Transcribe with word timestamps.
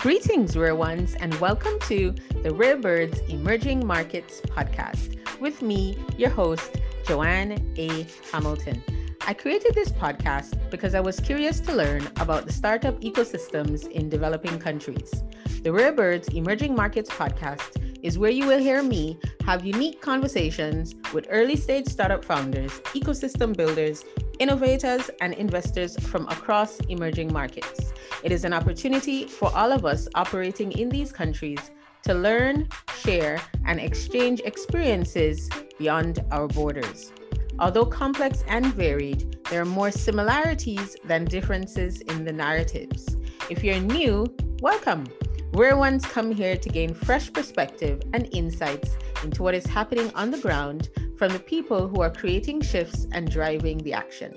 Greetings, 0.00 0.56
rare 0.56 0.74
ones, 0.74 1.14
and 1.16 1.34
welcome 1.34 1.78
to 1.80 2.14
the 2.42 2.54
Rare 2.54 2.78
Birds 2.78 3.20
Emerging 3.28 3.86
Markets 3.86 4.40
podcast 4.40 5.18
with 5.40 5.60
me, 5.60 5.94
your 6.16 6.30
host, 6.30 6.80
Joanne 7.06 7.74
A. 7.76 8.06
Hamilton. 8.32 8.82
I 9.26 9.34
created 9.34 9.74
this 9.74 9.90
podcast 9.90 10.58
because 10.70 10.94
I 10.94 11.00
was 11.00 11.20
curious 11.20 11.60
to 11.60 11.74
learn 11.74 12.08
about 12.18 12.46
the 12.46 12.52
startup 12.54 12.98
ecosystems 13.02 13.90
in 13.90 14.08
developing 14.08 14.58
countries. 14.58 15.22
The 15.62 15.70
Rare 15.70 15.92
Birds 15.92 16.28
Emerging 16.28 16.74
Markets 16.74 17.10
podcast 17.10 17.76
is 18.02 18.18
where 18.18 18.30
you 18.30 18.46
will 18.46 18.58
hear 18.58 18.82
me 18.82 19.18
have 19.44 19.66
unique 19.66 20.00
conversations 20.00 20.94
with 21.12 21.26
early 21.28 21.56
stage 21.56 21.86
startup 21.86 22.24
founders, 22.24 22.72
ecosystem 22.94 23.54
builders, 23.54 24.06
innovators, 24.38 25.10
and 25.20 25.34
investors 25.34 25.94
from 26.06 26.26
across 26.28 26.80
emerging 26.88 27.30
markets. 27.30 27.89
It 28.22 28.32
is 28.32 28.44
an 28.44 28.52
opportunity 28.52 29.26
for 29.26 29.50
all 29.56 29.72
of 29.72 29.86
us 29.86 30.06
operating 30.14 30.72
in 30.72 30.90
these 30.90 31.10
countries 31.10 31.70
to 32.02 32.12
learn, 32.12 32.68
share, 32.98 33.40
and 33.64 33.80
exchange 33.80 34.40
experiences 34.44 35.48
beyond 35.78 36.22
our 36.30 36.46
borders. 36.46 37.12
Although 37.58 37.86
complex 37.86 38.44
and 38.46 38.66
varied, 38.74 39.38
there 39.48 39.62
are 39.62 39.66
more 39.66 39.90
similarities 39.90 40.96
than 41.04 41.24
differences 41.24 42.02
in 42.02 42.24
the 42.24 42.32
narratives. 42.32 43.16
If 43.48 43.64
you're 43.64 43.80
new, 43.80 44.26
welcome. 44.60 45.06
Rare 45.52 45.78
Ones 45.78 46.04
come 46.04 46.30
here 46.30 46.56
to 46.58 46.68
gain 46.68 46.92
fresh 46.92 47.32
perspective 47.32 48.02
and 48.12 48.28
insights 48.32 48.96
into 49.24 49.42
what 49.42 49.54
is 49.54 49.66
happening 49.66 50.12
on 50.14 50.30
the 50.30 50.38
ground 50.38 50.90
from 51.16 51.32
the 51.32 51.38
people 51.38 51.88
who 51.88 52.02
are 52.02 52.10
creating 52.10 52.60
shifts 52.60 53.06
and 53.12 53.30
driving 53.30 53.78
the 53.78 53.94
action. 53.94 54.34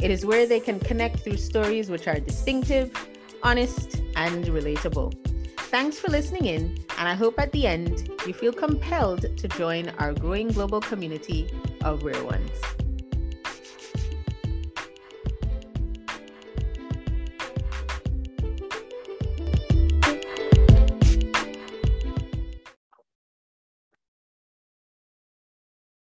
It 0.00 0.10
is 0.10 0.24
where 0.24 0.46
they 0.46 0.60
can 0.60 0.80
connect 0.80 1.20
through 1.20 1.36
stories 1.36 1.90
which 1.90 2.06
are 2.06 2.20
distinctive, 2.20 2.92
honest, 3.42 4.02
and 4.16 4.44
relatable. 4.46 5.14
Thanks 5.70 5.98
for 5.98 6.08
listening 6.10 6.46
in, 6.46 6.78
and 6.98 7.08
I 7.08 7.14
hope 7.14 7.38
at 7.38 7.52
the 7.52 7.66
end 7.66 8.10
you 8.26 8.32
feel 8.32 8.52
compelled 8.52 9.36
to 9.36 9.48
join 9.48 9.90
our 9.98 10.12
growing 10.12 10.48
global 10.48 10.80
community 10.80 11.50
of 11.82 12.02
rare 12.02 12.24
ones. 12.24 12.50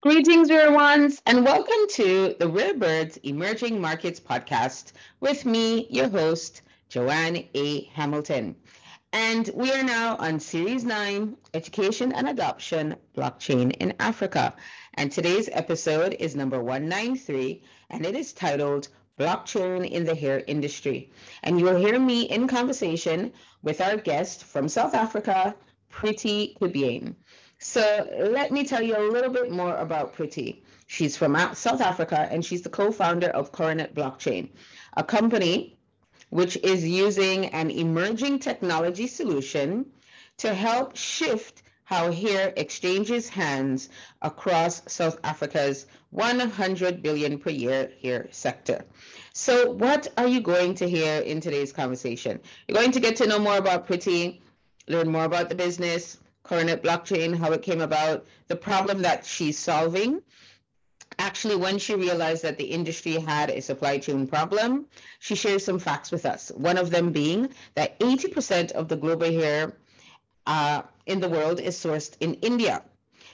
Greetings, 0.02 0.50
rare 0.50 0.70
ones, 0.70 1.22
and 1.24 1.46
welcome 1.46 1.88
to 1.92 2.36
the 2.38 2.46
Rare 2.46 2.74
Birds 2.74 3.16
Emerging 3.22 3.80
Markets 3.80 4.20
podcast 4.20 4.92
with 5.20 5.46
me, 5.46 5.86
your 5.88 6.10
host, 6.10 6.60
Joanne 6.94 7.48
A. 7.56 7.90
Hamilton. 7.92 8.54
And 9.12 9.50
we 9.52 9.72
are 9.72 9.82
now 9.82 10.14
on 10.14 10.38
Series 10.38 10.84
9 10.84 11.36
Education 11.52 12.12
and 12.12 12.28
Adoption 12.28 12.94
Blockchain 13.16 13.72
in 13.80 13.94
Africa. 13.98 14.54
And 14.94 15.10
today's 15.10 15.48
episode 15.50 16.14
is 16.20 16.36
number 16.36 16.62
193, 16.62 17.64
and 17.90 18.06
it 18.06 18.14
is 18.14 18.32
titled 18.32 18.86
Blockchain 19.18 19.90
in 19.90 20.04
the 20.04 20.14
Hair 20.14 20.44
Industry. 20.46 21.10
And 21.42 21.58
you 21.58 21.64
will 21.64 21.74
hear 21.74 21.98
me 21.98 22.30
in 22.30 22.46
conversation 22.46 23.32
with 23.64 23.80
our 23.80 23.96
guest 23.96 24.44
from 24.44 24.68
South 24.68 24.94
Africa, 24.94 25.56
Priti 25.92 26.56
Kibien. 26.60 27.16
So 27.58 28.06
let 28.20 28.52
me 28.52 28.64
tell 28.64 28.82
you 28.82 28.96
a 28.96 29.10
little 29.10 29.32
bit 29.32 29.50
more 29.50 29.74
about 29.78 30.14
Priti. 30.14 30.62
She's 30.86 31.16
from 31.16 31.34
South 31.54 31.80
Africa 31.80 32.28
and 32.30 32.44
she's 32.44 32.62
the 32.62 32.68
co-founder 32.68 33.30
of 33.30 33.50
Coronet 33.50 33.96
Blockchain, 33.96 34.50
a 34.96 35.02
company 35.02 35.73
which 36.34 36.56
is 36.64 36.84
using 36.84 37.46
an 37.60 37.70
emerging 37.70 38.40
technology 38.40 39.06
solution 39.06 39.86
to 40.36 40.52
help 40.52 40.96
shift 40.96 41.62
how 41.84 42.10
hair 42.10 42.52
exchanges 42.56 43.28
hands 43.28 43.88
across 44.20 44.82
South 44.92 45.16
Africa's 45.22 45.86
100 46.10 47.04
billion 47.04 47.38
per 47.38 47.50
year 47.50 47.92
hair 48.02 48.26
sector. 48.32 48.84
So 49.32 49.70
what 49.70 50.08
are 50.16 50.26
you 50.26 50.40
going 50.40 50.74
to 50.74 50.90
hear 50.90 51.20
in 51.20 51.40
today's 51.40 51.72
conversation? 51.72 52.40
You're 52.66 52.78
going 52.78 52.90
to 52.90 53.00
get 53.00 53.14
to 53.18 53.28
know 53.28 53.38
more 53.38 53.58
about 53.58 53.86
Pretty, 53.86 54.42
learn 54.88 55.08
more 55.08 55.26
about 55.26 55.48
the 55.48 55.54
business, 55.54 56.18
Coronet 56.42 56.82
blockchain, 56.82 57.36
how 57.38 57.52
it 57.52 57.62
came 57.62 57.80
about, 57.80 58.26
the 58.48 58.56
problem 58.56 59.02
that 59.02 59.24
she's 59.24 59.56
solving. 59.56 60.20
Actually, 61.18 61.56
when 61.56 61.78
she 61.78 61.94
realized 61.94 62.42
that 62.42 62.58
the 62.58 62.64
industry 62.64 63.12
had 63.12 63.50
a 63.50 63.60
supply 63.60 63.98
chain 63.98 64.26
problem, 64.26 64.86
she 65.18 65.34
shares 65.34 65.64
some 65.64 65.78
facts 65.78 66.10
with 66.10 66.26
us. 66.26 66.50
One 66.56 66.78
of 66.78 66.90
them 66.90 67.12
being 67.12 67.50
that 67.74 67.98
80% 68.00 68.72
of 68.72 68.88
the 68.88 68.96
global 68.96 69.30
hair 69.30 69.76
uh, 70.46 70.82
in 71.06 71.20
the 71.20 71.28
world 71.28 71.60
is 71.60 71.76
sourced 71.76 72.16
in 72.20 72.34
India. 72.34 72.82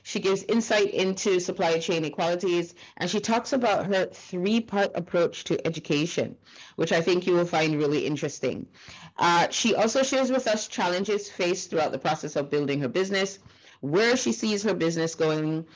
She 0.02 0.18
gives 0.18 0.42
insight 0.44 0.94
into 0.94 1.40
supply 1.40 1.78
chain 1.78 2.04
equalities, 2.04 2.74
and 2.96 3.10
she 3.10 3.20
talks 3.20 3.52
about 3.52 3.86
her 3.86 4.06
three 4.06 4.60
part 4.60 4.92
approach 4.94 5.44
to 5.44 5.66
education, 5.66 6.36
which 6.76 6.92
I 6.92 7.00
think 7.02 7.26
you 7.26 7.34
will 7.34 7.44
find 7.44 7.76
really 7.76 8.06
interesting. 8.06 8.66
Uh, 9.18 9.48
she 9.50 9.74
also 9.74 10.02
shares 10.02 10.30
with 10.30 10.46
us 10.46 10.68
challenges 10.68 11.28
faced 11.28 11.70
throughout 11.70 11.92
the 11.92 11.98
process 11.98 12.36
of 12.36 12.50
building 12.50 12.80
her 12.80 12.88
business, 12.88 13.40
where 13.80 14.16
she 14.16 14.32
sees 14.32 14.62
her 14.62 14.74
business 14.74 15.14
going, 15.14 15.66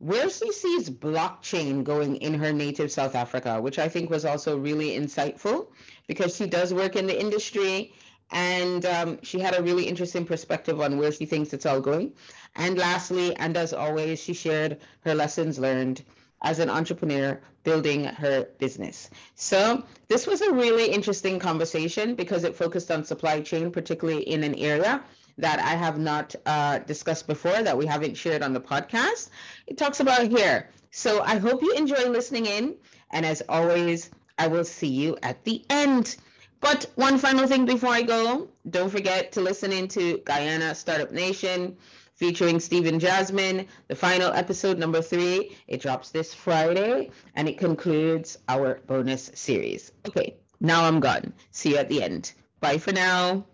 where 0.00 0.30
she 0.30 0.50
sees 0.50 0.88
blockchain 0.88 1.84
going 1.84 2.16
in 2.16 2.32
her 2.32 2.54
native 2.54 2.90
South 2.90 3.14
Africa, 3.14 3.60
which 3.60 3.78
I 3.78 3.88
think 3.88 4.08
was 4.08 4.24
also 4.24 4.58
really 4.58 4.98
insightful 4.98 5.68
because 6.06 6.34
she 6.34 6.46
does 6.46 6.72
work 6.72 6.96
in 6.96 7.06
the 7.06 7.20
industry 7.20 7.92
and 8.30 8.86
um, 8.86 9.18
she 9.22 9.38
had 9.40 9.58
a 9.58 9.62
really 9.62 9.84
interesting 9.84 10.24
perspective 10.24 10.80
on 10.80 10.96
where 10.96 11.12
she 11.12 11.26
thinks 11.26 11.52
it's 11.52 11.66
all 11.66 11.82
going. 11.82 12.14
And 12.56 12.78
lastly, 12.78 13.36
and 13.36 13.56
as 13.58 13.74
always, 13.74 14.22
she 14.22 14.32
shared 14.32 14.80
her 15.04 15.14
lessons 15.14 15.58
learned 15.58 16.02
as 16.42 16.60
an 16.60 16.70
entrepreneur 16.70 17.38
building 17.64 18.04
her 18.04 18.48
business. 18.58 19.10
So, 19.34 19.84
this 20.08 20.26
was 20.26 20.40
a 20.40 20.54
really 20.54 20.86
interesting 20.86 21.38
conversation 21.38 22.14
because 22.14 22.44
it 22.44 22.56
focused 22.56 22.90
on 22.90 23.04
supply 23.04 23.42
chain, 23.42 23.70
particularly 23.70 24.22
in 24.22 24.44
an 24.44 24.54
area 24.54 25.02
that 25.38 25.58
I 25.58 25.74
have 25.76 25.98
not 25.98 26.34
uh, 26.46 26.78
discussed 26.78 27.26
before, 27.26 27.62
that 27.62 27.76
we 27.76 27.86
haven't 27.86 28.16
shared 28.16 28.42
on 28.42 28.52
the 28.52 28.60
podcast. 28.60 29.30
It 29.66 29.78
talks 29.78 30.00
about 30.00 30.28
here. 30.28 30.68
So, 30.90 31.22
I 31.22 31.36
hope 31.38 31.62
you 31.62 31.72
enjoy 31.74 32.08
listening 32.08 32.46
in. 32.46 32.74
And 33.12 33.26
as 33.26 33.42
always, 33.48 34.10
I 34.38 34.46
will 34.46 34.64
see 34.64 34.88
you 34.88 35.18
at 35.22 35.44
the 35.44 35.64
end. 35.68 36.16
But 36.60 36.86
one 36.94 37.18
final 37.18 37.46
thing 37.46 37.64
before 37.64 37.90
I 37.90 38.02
go, 38.02 38.48
don't 38.68 38.90
forget 38.90 39.32
to 39.32 39.40
listen 39.40 39.72
into 39.72 40.18
Guyana 40.18 40.74
Startup 40.74 41.10
Nation 41.10 41.76
featuring 42.20 42.60
Stephen 42.60 43.00
Jasmine, 43.00 43.66
the 43.88 43.96
final 43.96 44.30
episode 44.32 44.78
number 44.78 45.00
three. 45.00 45.56
It 45.66 45.80
drops 45.80 46.10
this 46.10 46.34
Friday 46.34 47.10
and 47.34 47.48
it 47.48 47.56
concludes 47.56 48.36
our 48.46 48.80
bonus 48.86 49.30
series. 49.34 49.92
Okay, 50.06 50.36
now 50.60 50.84
I'm 50.84 51.00
gone. 51.00 51.32
See 51.50 51.70
you 51.70 51.76
at 51.78 51.88
the 51.88 52.02
end. 52.02 52.32
Bye 52.60 52.76
for 52.76 52.92
now. 52.92 53.46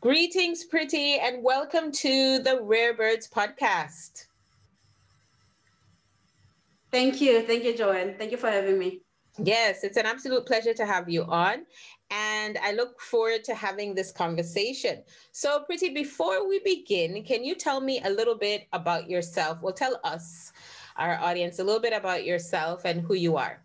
Greetings, 0.00 0.62
pretty, 0.62 1.18
and 1.18 1.42
welcome 1.42 1.90
to 1.90 2.38
the 2.40 2.60
Rare 2.60 2.94
Birds 2.94 3.28
podcast. 3.28 4.26
Thank 6.90 7.20
you. 7.22 7.42
Thank 7.42 7.64
you, 7.64 7.74
Joanne. 7.74 8.14
Thank 8.18 8.30
you 8.30 8.36
for 8.36 8.50
having 8.50 8.78
me. 8.78 9.00
Yes, 9.38 9.84
it's 9.84 9.96
an 9.96 10.04
absolute 10.04 10.44
pleasure 10.44 10.74
to 10.74 10.84
have 10.84 11.08
you 11.08 11.24
on. 11.24 11.64
And 12.10 12.58
I 12.62 12.72
look 12.72 13.00
forward 13.00 13.42
to 13.44 13.54
having 13.54 13.94
this 13.94 14.12
conversation. 14.12 15.02
So, 15.32 15.60
Pretty, 15.60 15.88
before 15.88 16.46
we 16.46 16.58
begin, 16.60 17.22
can 17.24 17.42
you 17.42 17.54
tell 17.54 17.80
me 17.80 18.02
a 18.04 18.10
little 18.10 18.36
bit 18.36 18.66
about 18.74 19.08
yourself? 19.08 19.62
Well, 19.62 19.72
tell 19.72 19.98
us, 20.04 20.52
our 20.96 21.18
audience, 21.20 21.58
a 21.58 21.64
little 21.64 21.80
bit 21.80 21.94
about 21.94 22.24
yourself 22.26 22.84
and 22.84 23.00
who 23.00 23.14
you 23.14 23.38
are. 23.38 23.62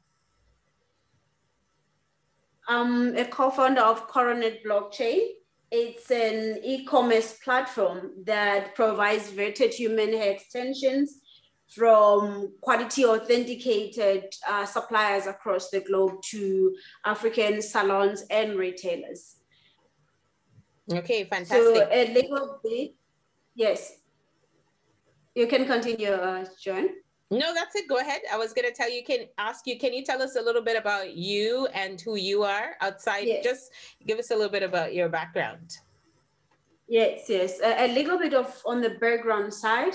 I'm 2.69 3.17
a 3.17 3.25
co 3.25 3.49
founder 3.49 3.81
of 3.81 4.07
Coronet 4.07 4.63
Blockchain. 4.63 5.40
It's 5.71 6.11
an 6.11 6.59
e 6.63 6.85
commerce 6.85 7.37
platform 7.43 8.11
that 8.25 8.75
provides 8.75 9.31
vetted 9.31 9.73
human 9.73 10.11
hair 10.13 10.31
extensions 10.31 11.21
from 11.69 12.51
quality 12.59 13.05
authenticated 13.05 14.25
uh, 14.45 14.65
suppliers 14.65 15.27
across 15.27 15.69
the 15.69 15.79
globe 15.79 16.21
to 16.31 16.75
African 17.05 17.61
salons 17.61 18.25
and 18.29 18.57
retailers. 18.57 19.37
Okay, 20.91 21.23
fantastic. 21.23 21.57
So 21.57 21.87
a 21.89 22.13
little 22.13 22.59
bit, 22.61 22.95
yes. 23.55 23.93
You 25.33 25.47
can 25.47 25.65
continue, 25.65 26.09
uh, 26.11 26.45
John. 26.61 26.89
No, 27.31 27.53
that's 27.53 27.75
it. 27.77 27.87
Go 27.87 27.97
ahead. 27.97 28.21
I 28.31 28.37
was 28.37 28.51
going 28.51 28.67
to 28.67 28.73
tell 28.73 28.91
you, 28.91 29.03
can 29.03 29.25
ask 29.37 29.65
you, 29.65 29.79
can 29.79 29.93
you 29.93 30.03
tell 30.03 30.21
us 30.21 30.35
a 30.35 30.41
little 30.41 30.61
bit 30.61 30.77
about 30.77 31.15
you 31.15 31.67
and 31.73 31.99
who 31.99 32.17
you 32.17 32.43
are 32.43 32.71
outside? 32.81 33.25
Yes. 33.25 33.43
Just 33.43 33.71
give 34.05 34.19
us 34.19 34.31
a 34.31 34.35
little 34.35 34.51
bit 34.51 34.63
about 34.63 34.93
your 34.93 35.07
background. 35.07 35.77
Yes, 36.89 37.29
yes. 37.29 37.61
A, 37.63 37.85
a 37.85 37.93
little 37.93 38.19
bit 38.19 38.33
of 38.33 38.61
on 38.65 38.81
the 38.81 38.91
background 38.99 39.53
side. 39.53 39.93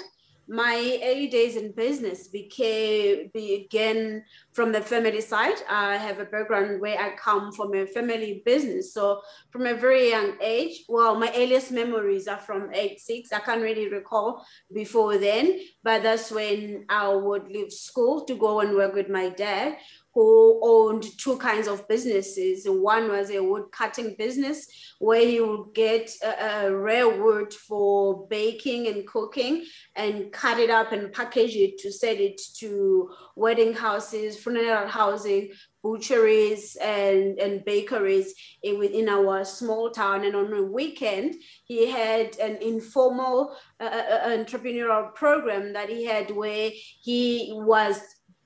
My 0.49 1.01
early 1.03 1.27
days 1.27 1.57
in 1.57 1.73
business 1.73 2.29
became 2.29 3.31
began 3.35 4.25
from 4.53 4.73
the 4.73 4.81
family 4.81 5.21
side. 5.21 5.57
I 5.69 5.97
have 5.97 6.21
a 6.21 6.25
background 6.25 6.81
where 6.81 6.99
I 6.99 7.17
come 7.17 7.53
from 7.53 7.75
a 7.75 7.87
family 7.87 8.43
business. 8.45 8.95
So 8.95 9.23
from 9.51 9.67
a 9.67 9.75
very 9.75 10.11
young 10.11 10.37
age, 10.41 10.85
well, 10.89 11.17
my 11.17 11.33
earliest 11.35 11.73
memories 11.73 12.29
are 12.29 12.39
from 12.39 12.73
age 12.73 12.99
six. 12.99 13.33
I 13.33 13.41
can't 13.41 13.63
really 13.63 13.89
recall 13.89 14.47
before 14.73 15.19
then, 15.19 15.61
but 15.83 16.03
that's 16.03 16.31
when 16.31 16.85
I 16.89 17.09
would 17.09 17.49
leave 17.49 17.73
school 17.73 18.25
to 18.25 18.37
go 18.37 18.61
and 18.61 18.75
work 18.75 18.95
with 18.95 19.09
my 19.09 19.31
dad 19.31 19.77
who 20.17 20.59
owned 20.63 21.05
two 21.19 21.37
kinds 21.37 21.69
of 21.69 21.87
businesses. 21.89 22.65
One 22.67 23.11
was 23.11 23.29
a 23.31 23.43
wood 23.43 23.67
cutting 23.71 24.15
business 24.17 24.67
where 24.99 25.21
he 25.21 25.43
would 25.43 25.75
get 25.75 26.11
a, 26.25 26.69
a, 26.69 26.75
rare 26.75 27.07
wood 27.07 27.53
for 27.53 28.27
baking 28.27 28.87
and 28.87 29.07
cooking 29.07 29.67
and 29.95 30.33
cut 30.33 30.59
it 30.59 30.71
up 30.71 30.93
and 30.93 31.13
package 31.13 31.55
it 31.55 31.77
to 31.81 31.93
sell 31.93 32.17
it 32.17 32.41
to 32.61 33.11
wedding 33.37 33.75
houses, 33.75 34.39
funeral 34.39 34.89
housing, 34.89 35.51
butcheries 35.83 36.77
and, 36.77 37.39
and 37.39 37.63
bakeries 37.67 38.33
in, 38.63 38.79
within 38.79 39.11
our 39.11 39.45
small 39.45 39.91
town. 39.91 40.25
And 40.25 40.35
on 40.35 40.51
a 40.55 40.63
weekend, 40.63 41.35
he 41.65 41.91
had 41.91 42.39
an 42.39 42.57
informal 42.63 43.55
uh, 43.79 43.85
uh, 43.85 44.19
uh 44.25 44.29
entrepreneurial 44.29 45.15
program 45.15 45.75
that 45.75 45.91
he 45.91 46.07
had 46.07 46.31
where 46.31 46.71
he 47.03 47.53
was 47.53 48.01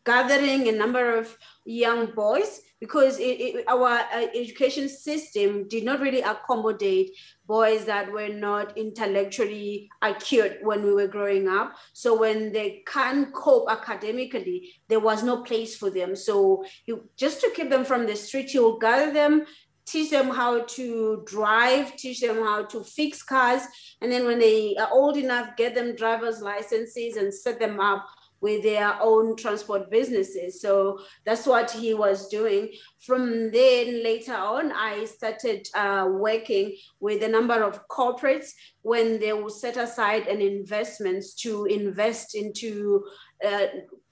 gathering 0.05 0.69
a 0.69 0.73
number 0.73 1.17
of 1.17 1.37
young 1.65 2.07
boys 2.15 2.63
because 2.81 3.19
it, 3.19 3.41
it, 3.41 3.65
our 3.69 3.89
uh, 3.91 4.27
education 4.35 4.89
system 4.89 5.69
did 5.69 5.85
not 5.85 6.01
really 6.01 6.23
accommodate 6.23 7.11
boys 7.47 7.85
that 7.85 8.11
were 8.11 8.29
not 8.29 8.77
intellectually 8.79 9.91
acute 10.01 10.57
when 10.63 10.83
we 10.83 10.95
were 10.95 11.07
growing 11.07 11.47
up. 11.47 11.75
So 11.93 12.19
when 12.19 12.53
they 12.53 12.83
can't 12.87 13.33
cope 13.35 13.71
academically, 13.71 14.73
there 14.89 15.01
was 15.01 15.23
no 15.23 15.43
place 15.43 15.77
for 15.77 15.91
them. 15.91 16.17
So 16.17 16.65
you 16.87 17.09
just 17.17 17.43
to 17.43 17.51
keep 17.55 17.69
them 17.69 17.85
from 17.85 18.07
the 18.07 18.17
street, 18.17 18.55
you 18.55 18.63
will 18.63 18.79
gather 18.79 19.13
them, 19.13 19.45
teach 19.85 20.11
them 20.11 20.31
how 20.31 20.63
to 20.63 21.23
drive, 21.27 21.97
teach 21.97 22.21
them 22.21 22.37
how 22.37 22.65
to 22.65 22.83
fix 22.83 23.23
cars. 23.23 23.63
And 24.01 24.11
then 24.11 24.25
when 24.25 24.39
they 24.39 24.75
are 24.77 24.89
old 24.91 25.19
enough, 25.19 25.57
get 25.57 25.75
them 25.75 25.97
driver's 25.97 26.41
licenses 26.41 27.17
and 27.17 27.35
set 27.35 27.59
them 27.59 27.79
up 27.79 28.07
with 28.41 28.63
their 28.63 28.95
own 29.01 29.37
transport 29.37 29.91
businesses. 29.91 30.61
So 30.61 31.01
that's 31.25 31.47
what 31.47 31.71
he 31.71 31.95
was 31.95 32.29
doing. 32.29 32.71
From 33.07 33.51
then 33.51 34.03
later 34.03 34.35
on, 34.35 34.73
I 34.73 35.05
started 35.05 35.69
uh, 35.75 36.07
working 36.11 36.77
with 37.01 37.23
a 37.23 37.29
number 37.29 37.63
of 37.63 37.87
corporates 37.89 38.51
when 38.83 39.21
they 39.21 39.33
will 39.33 39.51
set 39.51 39.77
aside 39.77 40.27
an 40.27 40.41
investments 40.41 41.35
to 41.43 41.67
invest 41.67 42.35
into 42.35 43.05
uh, 43.45 43.67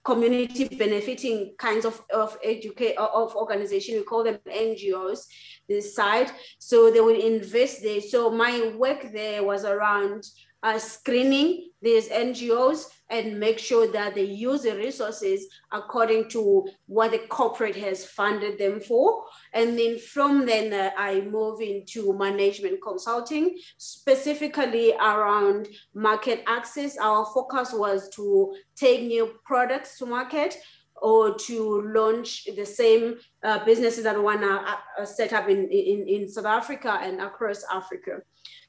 community 0.04 0.64
benefiting 0.68 1.54
kinds 1.58 1.84
of, 1.84 2.02
of 2.12 2.38
educate 2.42 2.96
of 2.96 3.36
organization. 3.36 3.96
We 3.96 4.04
call 4.04 4.24
them 4.24 4.38
NGOs 4.46 5.26
this 5.68 5.94
side. 5.94 6.30
So 6.58 6.90
they 6.90 7.00
will 7.00 7.20
invest 7.20 7.82
there. 7.82 8.00
So 8.00 8.30
my 8.30 8.72
work 8.76 9.12
there 9.12 9.42
was 9.44 9.66
around 9.66 10.24
uh, 10.62 10.78
screening 10.78 11.70
these 11.80 12.08
NGOs 12.08 12.86
and 13.10 13.38
make 13.38 13.58
sure 13.58 13.90
that 13.92 14.14
they 14.14 14.24
use 14.24 14.62
the 14.62 14.76
resources 14.76 15.46
according 15.72 16.28
to 16.28 16.66
what 16.86 17.12
the 17.12 17.18
corporate 17.18 17.76
has 17.76 18.04
funded 18.04 18.58
them 18.58 18.80
for. 18.80 19.24
And 19.54 19.78
then 19.78 19.98
from 19.98 20.44
then, 20.44 20.72
uh, 20.72 20.90
I 20.96 21.20
move 21.20 21.60
into 21.60 22.12
management 22.18 22.80
consulting, 22.82 23.56
specifically 23.78 24.92
around 24.94 25.68
market 25.94 26.42
access. 26.46 26.98
Our 26.98 27.24
focus 27.26 27.72
was 27.72 28.08
to 28.10 28.54
take 28.76 29.02
new 29.02 29.34
products 29.44 29.98
to 29.98 30.06
market 30.06 30.56
or 31.00 31.36
to 31.38 31.82
launch 31.94 32.48
the 32.56 32.66
same 32.66 33.16
uh, 33.44 33.64
businesses 33.64 34.04
that 34.04 34.20
want 34.20 34.40
to 34.40 34.78
uh, 35.00 35.04
set 35.04 35.32
up 35.32 35.48
in, 35.48 35.68
in, 35.70 36.08
in 36.08 36.28
South 36.28 36.46
Africa 36.46 36.98
and 37.00 37.20
across 37.20 37.62
Africa. 37.72 38.20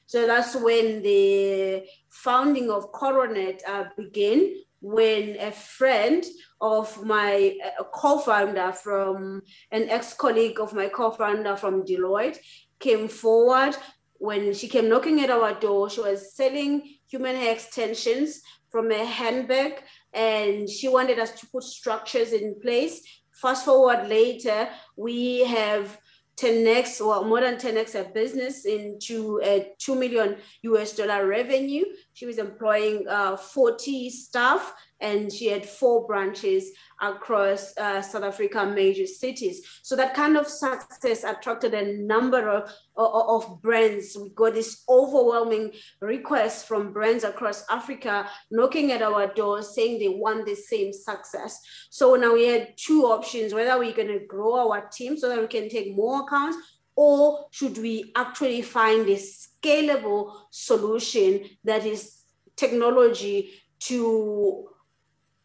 So 0.09 0.25
that's 0.25 0.55
when 0.55 1.03
the 1.03 1.83
founding 2.09 2.71
of 2.71 2.91
Coronet 2.91 3.61
uh, 3.67 3.83
began, 3.95 4.55
when 4.81 5.37
a 5.39 5.51
friend 5.51 6.25
of 6.59 7.05
my 7.05 7.55
co-founder 7.93 8.71
from, 8.71 9.43
an 9.69 9.87
ex-colleague 9.87 10.59
of 10.59 10.73
my 10.73 10.87
co-founder 10.87 11.55
from 11.57 11.83
Deloitte 11.83 12.39
came 12.79 13.07
forward. 13.07 13.77
When 14.13 14.51
she 14.55 14.67
came 14.67 14.89
knocking 14.89 15.21
at 15.21 15.29
our 15.29 15.53
door, 15.53 15.91
she 15.91 16.01
was 16.01 16.35
selling 16.35 16.95
human 17.07 17.35
hair 17.35 17.53
extensions 17.53 18.41
from 18.71 18.91
a 18.91 19.05
handbag 19.05 19.83
and 20.11 20.67
she 20.67 20.87
wanted 20.87 21.19
us 21.19 21.39
to 21.39 21.45
put 21.53 21.63
structures 21.63 22.33
in 22.33 22.59
place. 22.59 22.99
Fast 23.31 23.63
forward 23.63 24.07
later, 24.09 24.69
we 24.97 25.41
have 25.45 25.99
10x 26.39 27.01
or 27.05 27.25
more 27.25 27.41
than 27.41 27.57
10x 27.57 27.93
her 27.93 28.05
business 28.13 28.65
into 28.65 29.39
a 29.43 29.71
2 29.79 29.95
million 29.95 30.37
US 30.63 30.95
dollar 30.95 31.27
revenue. 31.27 31.83
She 32.19 32.25
was 32.25 32.37
employing 32.37 33.07
uh, 33.07 33.37
40 33.37 34.09
staff 34.09 34.73
and 34.99 35.31
she 35.31 35.47
had 35.47 35.65
four 35.65 36.05
branches 36.05 36.69
across 37.01 37.73
uh, 37.77 38.01
South 38.01 38.23
Africa 38.23 38.65
major 38.65 39.07
cities. 39.07 39.61
So 39.83 39.95
that 39.95 40.13
kind 40.13 40.35
of 40.35 40.45
success 40.45 41.23
attracted 41.23 41.73
a 41.73 41.95
number 41.97 42.49
of, 42.49 42.69
of, 42.97 43.45
of, 43.45 43.61
brands. 43.61 44.17
We 44.21 44.31
got 44.31 44.53
this 44.53 44.83
overwhelming 44.89 45.71
request 46.01 46.67
from 46.67 46.91
brands 46.91 47.23
across 47.23 47.63
Africa 47.69 48.29
knocking 48.51 48.91
at 48.91 49.01
our 49.01 49.27
doors 49.27 49.73
saying 49.73 49.99
they 49.99 50.09
want 50.09 50.45
the 50.45 50.55
same 50.55 50.91
success. 50.91 51.61
So 51.89 52.15
now 52.15 52.33
we 52.33 52.49
had 52.49 52.73
two 52.75 53.03
options, 53.03 53.53
whether 53.53 53.79
we're 53.79 53.93
gonna 53.93 54.25
grow 54.27 54.69
our 54.69 54.89
team 54.89 55.17
so 55.17 55.29
that 55.29 55.39
we 55.39 55.47
can 55.47 55.69
take 55.69 55.95
more 55.95 56.23
accounts 56.23 56.57
or 57.01 57.45
should 57.51 57.77
we 57.77 58.11
actually 58.13 58.61
find 58.61 59.07
a 59.07 59.15
scalable 59.15 60.33
solution 60.51 61.45
that 61.63 61.85
is 61.85 62.23
technology 62.57 63.51
to 63.79 64.67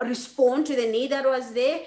respond 0.02 0.66
to 0.66 0.74
the 0.74 0.90
need 0.90 1.12
that 1.12 1.24
was 1.24 1.54
there 1.54 1.82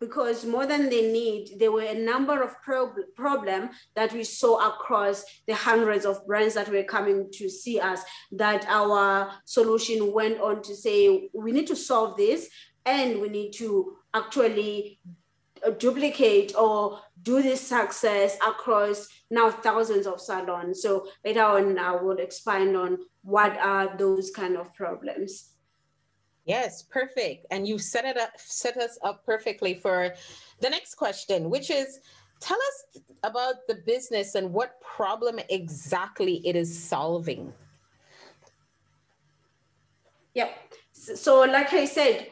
because 0.00 0.44
more 0.44 0.66
than 0.66 0.90
the 0.90 1.00
need, 1.00 1.60
there 1.60 1.70
were 1.70 1.84
a 1.84 1.94
number 1.94 2.42
of 2.42 2.60
prob- 2.62 3.14
problem 3.14 3.70
that 3.94 4.12
we 4.12 4.24
saw 4.24 4.66
across 4.66 5.24
the 5.46 5.54
hundreds 5.54 6.04
of 6.04 6.26
brands 6.26 6.54
that 6.54 6.68
were 6.68 6.82
coming 6.82 7.30
to 7.34 7.48
see 7.48 7.78
us. 7.78 8.00
That 8.32 8.66
our 8.66 9.30
solution 9.44 10.12
went 10.12 10.40
on 10.40 10.60
to 10.62 10.74
say 10.74 11.30
we 11.32 11.52
need 11.52 11.68
to 11.68 11.76
solve 11.76 12.16
this, 12.16 12.50
and 12.84 13.20
we 13.20 13.28
need 13.28 13.52
to 13.52 13.96
actually 14.12 14.98
duplicate 15.72 16.54
or 16.56 17.00
do 17.22 17.42
this 17.42 17.60
success 17.60 18.36
across 18.46 19.08
now 19.30 19.50
thousands 19.50 20.06
of 20.06 20.20
salons. 20.20 20.82
So 20.82 21.08
later 21.24 21.42
on, 21.42 21.78
I 21.78 21.92
will 21.96 22.18
expand 22.18 22.76
on 22.76 22.98
what 23.22 23.56
are 23.58 23.96
those 23.96 24.30
kind 24.30 24.56
of 24.56 24.74
problems. 24.74 25.50
Yes, 26.44 26.82
perfect. 26.82 27.46
And 27.50 27.66
you 27.66 27.78
set 27.78 28.04
it 28.04 28.18
up, 28.18 28.30
set 28.36 28.76
us 28.76 28.98
up 29.02 29.24
perfectly 29.24 29.74
for 29.74 30.14
the 30.60 30.68
next 30.68 30.96
question, 30.96 31.48
which 31.48 31.70
is 31.70 32.00
tell 32.40 32.58
us 32.58 33.02
about 33.22 33.54
the 33.66 33.76
business 33.86 34.34
and 34.34 34.52
what 34.52 34.78
problem 34.82 35.40
exactly 35.48 36.46
it 36.46 36.54
is 36.54 36.78
solving. 36.78 37.52
Yep. 40.34 40.50
So, 40.92 41.40
like 41.42 41.72
I 41.72 41.86
said, 41.86 42.28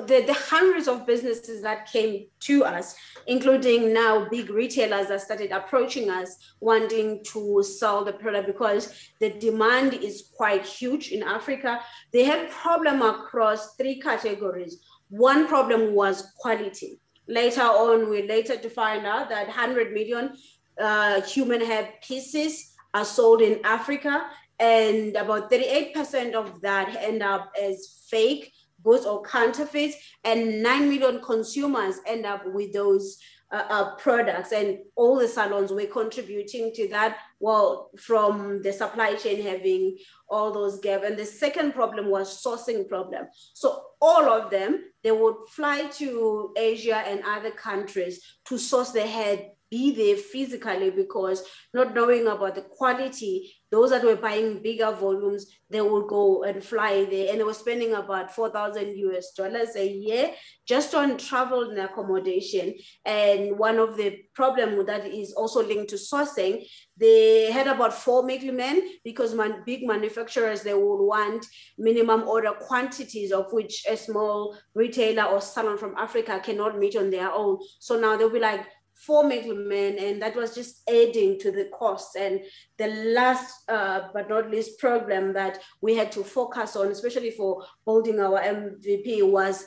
the, 0.00 0.24
the 0.26 0.34
hundreds 0.34 0.88
of 0.88 1.06
businesses 1.06 1.62
that 1.62 1.90
came 1.90 2.26
to 2.40 2.64
us, 2.64 2.96
including 3.26 3.92
now 3.92 4.28
big 4.30 4.50
retailers 4.50 5.08
that 5.08 5.22
started 5.22 5.50
approaching 5.50 6.10
us 6.10 6.36
wanting 6.60 7.24
to 7.24 7.62
sell 7.62 8.04
the 8.04 8.12
product 8.12 8.46
because 8.46 8.92
the 9.20 9.30
demand 9.30 9.94
is 9.94 10.30
quite 10.36 10.66
huge 10.66 11.08
in 11.08 11.22
Africa. 11.22 11.80
They 12.12 12.24
had 12.24 12.50
problem 12.50 13.02
across 13.02 13.76
three 13.76 14.00
categories. 14.00 14.80
One 15.08 15.46
problem 15.46 15.94
was 15.94 16.32
quality. 16.38 17.00
Later 17.28 17.62
on, 17.62 18.10
we 18.10 18.26
later 18.26 18.56
to 18.56 18.70
find 18.70 19.06
out 19.06 19.28
that 19.30 19.48
100 19.48 19.92
million 19.92 20.36
uh, 20.80 21.22
human 21.22 21.60
hair 21.60 21.88
pieces 22.02 22.74
are 22.92 23.04
sold 23.04 23.42
in 23.42 23.60
Africa, 23.64 24.26
and 24.58 25.16
about 25.16 25.50
38% 25.50 26.34
of 26.34 26.60
that 26.62 26.96
end 26.96 27.22
up 27.22 27.52
as 27.60 28.04
fake 28.08 28.52
goods 28.86 29.04
or 29.04 29.22
counterfeits, 29.22 29.96
and 30.24 30.62
9 30.62 30.88
million 30.88 31.20
consumers 31.20 31.96
end 32.06 32.24
up 32.24 32.42
with 32.46 32.72
those 32.72 33.18
uh, 33.52 33.64
uh, 33.68 33.94
products. 33.96 34.52
And 34.52 34.78
all 34.94 35.16
the 35.18 35.28
salons 35.28 35.72
were 35.72 35.86
contributing 35.86 36.72
to 36.74 36.88
that 36.88 37.18
well 37.40 37.90
from 37.98 38.62
the 38.62 38.72
supply 38.72 39.14
chain 39.14 39.42
having 39.42 39.98
all 40.28 40.52
those 40.52 40.80
gaps 40.80 41.04
and 41.06 41.16
the 41.16 41.24
second 41.24 41.72
problem 41.72 42.08
was 42.08 42.42
sourcing 42.42 42.88
problem. 42.88 43.26
So 43.52 43.82
all 44.00 44.28
of 44.28 44.50
them 44.50 44.84
they 45.02 45.12
would 45.12 45.36
fly 45.48 45.86
to 45.86 46.52
asia 46.56 46.96
and 46.96 47.22
other 47.24 47.52
countries 47.52 48.20
to 48.46 48.58
source 48.58 48.90
the 48.90 49.06
head 49.06 49.50
be 49.70 49.90
there 49.92 50.16
physically 50.16 50.90
because 50.90 51.42
not 51.74 51.94
knowing 51.94 52.26
about 52.26 52.54
the 52.54 52.62
quality, 52.62 53.52
those 53.70 53.90
that 53.90 54.04
were 54.04 54.16
buying 54.16 54.62
bigger 54.62 54.92
volumes, 54.92 55.46
they 55.68 55.80
would 55.80 56.06
go 56.06 56.44
and 56.44 56.62
fly 56.62 57.04
there 57.04 57.30
and 57.30 57.40
they 57.40 57.44
were 57.44 57.52
spending 57.52 57.92
about 57.94 58.32
4,000 58.34 58.96
US 58.96 59.32
dollars 59.32 59.74
a 59.74 59.86
year 59.86 60.30
just 60.66 60.94
on 60.94 61.18
travel 61.18 61.70
and 61.70 61.78
accommodation. 61.78 62.74
And 63.04 63.58
one 63.58 63.78
of 63.78 63.96
the 63.96 64.20
problem 64.34 64.84
that 64.86 65.06
is 65.06 65.32
also 65.32 65.66
linked 65.66 65.90
to 65.90 65.96
sourcing. 65.96 66.66
They 66.96 67.50
had 67.50 67.66
about 67.66 67.92
four 67.92 68.22
middlemen 68.22 68.82
because 69.04 69.34
man, 69.34 69.62
big 69.66 69.86
manufacturers, 69.86 70.62
they 70.62 70.74
would 70.74 71.04
want 71.04 71.44
minimum 71.76 72.22
order 72.28 72.52
quantities 72.52 73.32
of 73.32 73.52
which 73.52 73.84
a 73.88 73.96
small 73.96 74.56
retailer 74.74 75.24
or 75.24 75.40
salon 75.40 75.78
from 75.78 75.94
Africa 75.96 76.40
cannot 76.42 76.78
meet 76.78 76.96
on 76.96 77.10
their 77.10 77.30
own. 77.32 77.58
So 77.80 77.98
now 77.98 78.16
they'll 78.16 78.30
be 78.30 78.40
like, 78.40 78.66
four 78.96 79.24
middlemen, 79.24 79.98
and 79.98 80.22
that 80.22 80.34
was 80.34 80.54
just 80.54 80.82
adding 80.88 81.38
to 81.40 81.50
the 81.50 81.68
cost. 81.78 82.16
And 82.16 82.40
the 82.78 82.88
last 82.88 83.68
uh, 83.68 84.08
but 84.12 84.28
not 84.28 84.50
least 84.50 84.78
problem 84.78 85.32
that 85.34 85.60
we 85.80 85.94
had 85.94 86.10
to 86.12 86.24
focus 86.24 86.76
on, 86.76 86.88
especially 86.88 87.30
for 87.30 87.64
building 87.84 88.20
our 88.20 88.40
MVP, 88.40 89.28
was 89.30 89.66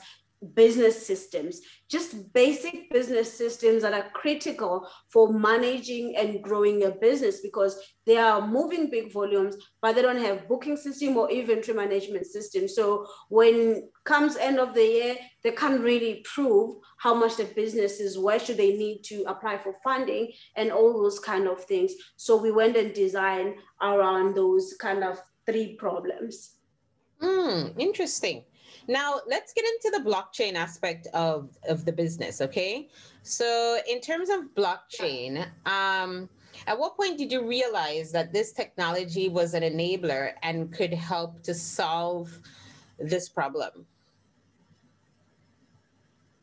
business 0.54 1.06
systems, 1.06 1.62
just 1.90 2.34
basic 2.34 2.90
business 2.92 3.32
systems 3.32 3.82
that 3.82 3.94
are 3.94 4.10
critical 4.14 4.88
for 5.12 5.34
managing 5.34 6.16
and 6.16 6.42
growing 6.42 6.84
a 6.84 6.92
business 6.92 7.42
because 7.42 7.78
they 8.06 8.18
are 8.18 8.48
moving 8.48 8.90
big 8.90 9.12
volumes, 9.12 9.56
but 9.82 9.96
they 9.96 10.02
don't 10.02 10.24
have 10.24 10.48
booking 10.48 10.78
system 10.78 11.18
or 11.18 11.30
inventory 11.30 11.76
management 11.76 12.26
system. 12.26 12.68
So 12.68 13.06
when 13.30 13.90
comes 14.06 14.38
end 14.38 14.60
of 14.60 14.74
the 14.74 14.86
year, 14.86 15.18
they 15.44 15.52
can't 15.52 15.82
really 15.82 16.24
prove 16.24 16.78
how 16.98 17.14
much 17.14 17.36
the 17.36 17.46
business 17.46 18.00
is, 18.00 18.18
where 18.18 18.40
should 18.40 18.58
they 18.58 18.78
need 18.78 19.04
to 19.06 19.24
apply 19.24 19.58
for 19.58 19.76
funding 19.84 20.32
and 20.56 20.72
all 20.72 20.94
those 20.94 21.20
kind 21.20 21.48
of 21.48 21.64
things. 21.66 21.94
So 22.16 22.38
we 22.38 22.52
went 22.52 22.78
and 22.78 22.94
designed 22.94 23.56
around 23.82 24.36
those 24.36 24.76
kind 24.80 25.04
of 25.04 25.20
three 25.46 25.76
problems. 25.76 26.56
Hmm, 27.22 27.68
interesting. 27.78 28.44
Now, 28.90 29.22
let's 29.28 29.54
get 29.54 29.66
into 29.66 29.96
the 29.96 30.04
blockchain 30.04 30.56
aspect 30.56 31.06
of, 31.14 31.56
of 31.68 31.86
the 31.86 31.92
business, 31.92 32.42
okay? 32.42 32.90
So, 33.22 33.78
in 33.88 34.02
terms 34.02 34.30
of 34.32 34.56
blockchain, 34.56 35.48
um, 35.68 36.28
at 36.66 36.78
what 36.78 36.98
point 36.98 37.20
did 37.20 37.32
you 37.32 37.48
realize 37.48 38.12
that 38.14 38.34
this 38.34 38.52
technology 38.52 39.30
was 39.30 39.54
an 39.54 39.62
enabler 39.62 40.32
and 40.42 40.74
could 40.74 40.92
help 40.92 41.44
to 41.44 41.54
solve 41.54 42.36
this 42.98 43.30
problem? 43.30 43.86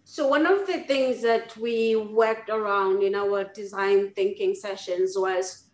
So, 0.04 0.28
one 0.28 0.46
of 0.46 0.68
the 0.68 0.84
things 0.84 1.22
that 1.22 1.56
we 1.56 1.96
worked 1.96 2.48
around 2.48 3.02
in 3.02 3.16
our 3.16 3.42
design 3.42 4.12
thinking 4.12 4.54
sessions 4.54 5.14
was 5.18 5.64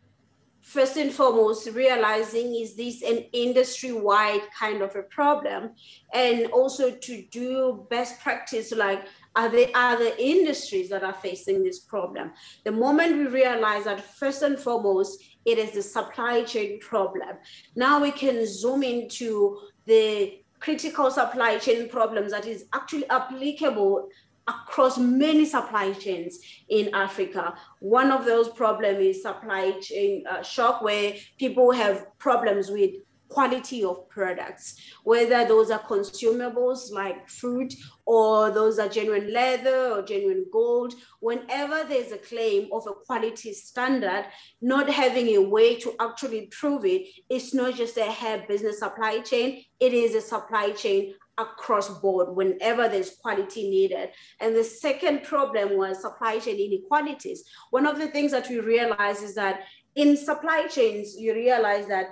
first 0.62 0.96
and 0.96 1.12
foremost 1.12 1.68
realizing 1.70 2.54
is 2.54 2.74
this 2.76 3.02
an 3.02 3.18
industry-wide 3.32 4.42
kind 4.58 4.80
of 4.80 4.94
a 4.96 5.02
problem? 5.02 5.72
And 6.14 6.46
also 6.46 6.90
to 6.92 7.22
do 7.30 7.86
best 7.90 8.20
practice 8.20 8.72
like 8.72 9.04
are 9.34 9.48
there 9.48 9.70
other 9.74 10.10
industries 10.18 10.90
that 10.90 11.02
are 11.02 11.14
facing 11.14 11.62
this 11.62 11.80
problem? 11.80 12.32
The 12.64 12.72
moment 12.72 13.16
we 13.16 13.26
realize 13.26 13.84
that 13.84 14.04
first 14.04 14.42
and 14.42 14.58
foremost 14.58 15.22
it 15.44 15.58
is 15.58 15.72
the 15.72 15.82
supply 15.82 16.44
chain 16.44 16.78
problem. 16.80 17.36
Now 17.74 18.00
we 18.00 18.12
can 18.12 18.46
zoom 18.46 18.82
into 18.82 19.58
the 19.86 20.42
critical 20.60 21.10
supply 21.10 21.58
chain 21.58 21.88
problems 21.88 22.30
that 22.30 22.46
is 22.46 22.66
actually 22.72 23.08
applicable 23.10 24.08
across 24.48 24.98
many 24.98 25.44
supply 25.44 25.92
chains 25.92 26.38
in 26.68 26.94
Africa. 26.94 27.54
One 27.80 28.10
of 28.10 28.24
those 28.24 28.48
problems 28.48 28.98
is 28.98 29.22
supply 29.22 29.72
chain 29.80 30.24
uh, 30.28 30.42
shock, 30.42 30.82
where 30.82 31.14
people 31.38 31.72
have 31.72 32.06
problems 32.18 32.70
with 32.70 32.90
quality 33.32 33.82
of 33.82 34.08
products, 34.10 34.76
whether 35.04 35.46
those 35.46 35.70
are 35.70 35.80
consumables 35.80 36.92
like 36.92 37.28
food 37.28 37.72
or 38.04 38.50
those 38.50 38.78
are 38.78 38.88
genuine 38.88 39.32
leather 39.32 39.92
or 39.92 40.02
genuine 40.02 40.44
gold. 40.52 40.92
Whenever 41.20 41.84
there's 41.88 42.12
a 42.12 42.18
claim 42.18 42.68
of 42.72 42.86
a 42.86 42.92
quality 42.92 43.54
standard, 43.54 44.26
not 44.60 44.90
having 44.90 45.28
a 45.28 45.40
way 45.40 45.76
to 45.76 45.94
actually 45.98 46.46
prove 46.46 46.84
it, 46.84 47.08
it's 47.30 47.54
not 47.54 47.74
just 47.74 47.96
a 47.96 48.04
hair 48.04 48.44
business 48.46 48.80
supply 48.80 49.20
chain, 49.20 49.64
it 49.80 49.94
is 49.94 50.14
a 50.14 50.20
supply 50.20 50.70
chain 50.72 51.14
across 51.42 51.88
board 52.00 52.34
whenever 52.34 52.88
there's 52.88 53.16
quality 53.22 53.68
needed. 53.68 54.10
And 54.40 54.54
the 54.54 54.64
second 54.64 55.24
problem 55.24 55.76
was 55.76 56.02
supply 56.02 56.38
chain 56.38 56.58
inequalities. 56.58 57.44
One 57.70 57.86
of 57.86 57.98
the 57.98 58.08
things 58.08 58.32
that 58.32 58.48
we 58.48 58.58
realize 58.60 59.22
is 59.22 59.34
that 59.34 59.60
in 59.94 60.16
supply 60.16 60.66
chains, 60.68 61.16
you 61.18 61.34
realize 61.34 61.86
that 61.88 62.06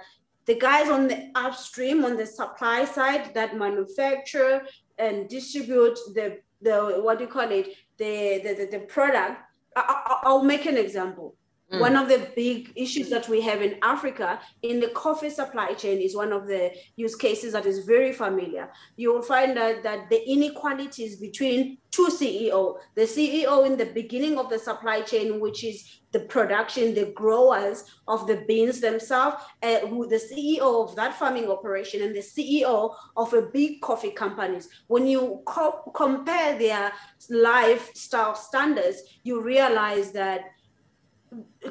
the 0.46 0.54
guys 0.54 0.88
on 0.88 1.08
the 1.08 1.30
upstream, 1.34 2.04
on 2.04 2.16
the 2.16 2.26
supply 2.26 2.84
side 2.84 3.32
that 3.34 3.56
manufacture 3.56 4.62
and 4.98 5.28
distribute 5.28 5.98
the, 6.14 6.38
the 6.60 7.00
what 7.00 7.18
do 7.18 7.24
you 7.24 7.30
call 7.30 7.50
it, 7.50 7.68
the, 7.98 8.40
the, 8.44 8.54
the, 8.54 8.78
the 8.78 8.84
product, 8.86 9.40
I, 9.76 10.20
I'll 10.24 10.42
make 10.42 10.66
an 10.66 10.76
example. 10.76 11.36
Mm. 11.72 11.80
One 11.80 11.96
of 11.96 12.08
the 12.08 12.28
big 12.34 12.72
issues 12.74 13.10
that 13.10 13.28
we 13.28 13.40
have 13.42 13.62
in 13.62 13.76
Africa 13.82 14.40
in 14.62 14.80
the 14.80 14.88
coffee 14.88 15.30
supply 15.30 15.74
chain 15.74 16.00
is 16.00 16.16
one 16.16 16.32
of 16.32 16.46
the 16.46 16.72
use 16.96 17.14
cases 17.14 17.52
that 17.52 17.64
is 17.64 17.84
very 17.84 18.12
familiar. 18.12 18.70
You 18.96 19.12
will 19.12 19.22
find 19.22 19.56
that, 19.56 19.84
that 19.84 20.10
the 20.10 20.28
inequalities 20.28 21.16
between 21.16 21.78
two 21.92 22.08
CEO, 22.08 22.78
the 22.96 23.02
CEO 23.02 23.66
in 23.66 23.76
the 23.76 23.86
beginning 23.86 24.36
of 24.38 24.50
the 24.50 24.58
supply 24.58 25.02
chain, 25.02 25.38
which 25.38 25.62
is 25.62 26.00
the 26.12 26.20
production, 26.20 26.92
the 26.92 27.12
growers 27.14 27.84
of 28.08 28.26
the 28.26 28.44
beans 28.48 28.80
themselves, 28.80 29.36
uh, 29.62 29.78
who 29.80 30.08
the 30.08 30.16
CEO 30.16 30.88
of 30.88 30.96
that 30.96 31.14
farming 31.14 31.48
operation 31.48 32.02
and 32.02 32.14
the 32.14 32.20
CEO 32.20 32.94
of 33.16 33.32
a 33.32 33.42
big 33.42 33.80
coffee 33.80 34.10
companies. 34.10 34.68
When 34.88 35.06
you 35.06 35.42
co- 35.46 35.92
compare 35.94 36.58
their 36.58 36.92
lifestyle 37.28 38.34
standards, 38.34 39.02
you 39.22 39.40
realize 39.40 40.10
that 40.12 40.40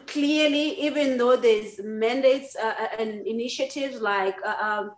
clearly, 0.07 0.79
even 0.81 1.17
though 1.17 1.35
there's 1.35 1.79
mandates 1.83 2.55
uh, 2.55 2.73
uh 2.79 2.87
and 2.99 3.27
initiatives 3.27 3.99
like 4.01 4.35
uh, 4.45 4.55
um, 4.61 4.91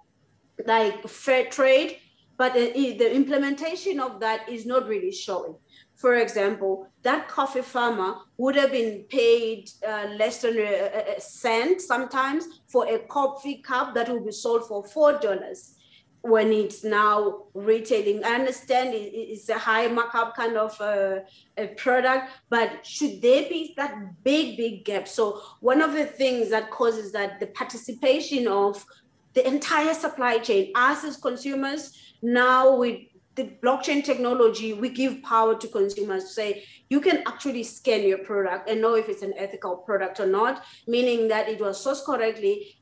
like 0.65 1.07
fair 1.07 1.45
trade, 1.49 1.97
but 2.37 2.53
the, 2.53 2.97
the 2.97 3.13
implementation 3.13 3.99
of 3.99 4.19
that 4.19 4.47
is 4.49 4.65
not 4.65 4.87
really 4.87 5.11
showing. 5.11 5.55
For 5.95 6.15
example, 6.15 6.87
that 7.03 7.27
coffee 7.27 7.61
farmer 7.61 8.15
would 8.37 8.55
have 8.55 8.71
been 8.71 9.05
paid 9.09 9.69
uh, 9.87 10.07
less 10.17 10.41
than 10.41 10.57
a, 10.57 11.15
a, 11.17 11.21
cent 11.21 11.81
sometimes 11.81 12.45
for 12.67 12.87
a 12.87 12.99
coffee 12.99 13.61
cup 13.61 13.93
that 13.93 14.09
will 14.09 14.25
be 14.25 14.31
sold 14.31 14.67
for 14.67 14.83
four 14.83 15.19
dollars 15.19 15.75
when 16.21 16.51
it's 16.51 16.83
now 16.83 17.43
retailing. 17.53 18.23
I 18.23 18.35
understand 18.35 18.93
it's 18.93 19.49
a 19.49 19.57
high 19.57 19.87
markup 19.87 20.35
kind 20.35 20.55
of 20.55 20.79
a, 20.79 21.23
a, 21.57 21.67
product, 21.67 22.31
but 22.49 22.85
should 22.85 23.21
there 23.21 23.49
be 23.49 23.73
that 23.77 24.23
big, 24.23 24.57
big 24.57 24.85
gap? 24.85 25.07
So 25.07 25.41
one 25.61 25.81
of 25.81 25.93
the 25.93 26.05
things 26.05 26.49
that 26.51 26.69
causes 26.69 27.11
that 27.13 27.39
the 27.39 27.47
participation 27.47 28.47
of 28.47 28.85
the 29.33 29.47
entire 29.47 29.93
supply 29.93 30.37
chain, 30.37 30.71
us 30.75 31.03
as 31.03 31.17
consumers, 31.17 31.97
now 32.21 32.75
with 32.75 32.99
the 33.35 33.45
blockchain 33.63 34.03
technology, 34.03 34.73
we 34.73 34.89
give 34.89 35.23
power 35.23 35.55
to 35.55 35.67
consumers 35.67 36.25
to 36.25 36.29
say 36.29 36.65
you 36.89 36.99
can 36.99 37.23
actually 37.25 37.63
scan 37.63 38.03
your 38.05 38.17
product 38.19 38.69
and 38.69 38.81
know 38.81 38.95
if 38.95 39.07
it's 39.07 39.21
an 39.21 39.33
ethical 39.37 39.77
product 39.77 40.19
or 40.19 40.27
not, 40.27 40.63
meaning 40.85 41.29
that 41.29 41.47
it 41.47 41.59
was 41.59 41.83
sourced 41.83 42.03
correctly, 42.05 42.75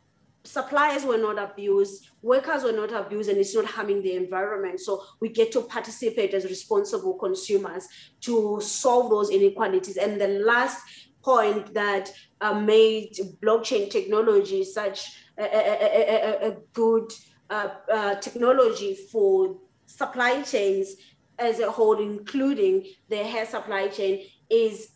suppliers 0.50 1.06
were 1.06 1.18
not 1.18 1.38
abused, 1.38 2.10
workers 2.24 2.64
were 2.64 2.72
not 2.72 2.92
abused, 2.92 3.30
and 3.30 3.38
it's 3.38 3.56
not 3.56 3.66
harming 3.66 4.02
the 4.02 4.16
environment. 4.16 4.80
So 4.80 5.04
we 5.20 5.30
get 5.30 5.52
to 5.52 5.62
participate 5.62 6.34
as 6.34 6.44
responsible 6.46 7.14
consumers 7.14 7.88
to 8.22 8.60
solve 8.60 9.12
those 9.12 9.30
inequalities. 9.30 9.98
And 9.98 10.20
the 10.20 10.40
last 10.52 10.82
point 11.22 11.72
that 11.76 12.12
uh, 12.42 12.60
made 12.60 13.14
blockchain 13.44 13.92
technology 13.92 14.64
such 14.64 15.00
a, 15.38 15.44
a, 15.44 16.48
a, 16.48 16.50
a 16.50 16.58
good 16.74 17.14
uh, 17.52 17.70
uh, 17.92 18.16
technology 18.16 18.96
for 19.12 19.56
supply 19.86 20.42
chains 20.42 20.96
as 21.38 21.60
a 21.60 21.70
whole, 21.70 22.00
including 22.02 22.86
the 23.10 23.18
hair 23.18 23.46
supply 23.46 23.88
chain, 23.88 24.26
is 24.50 24.90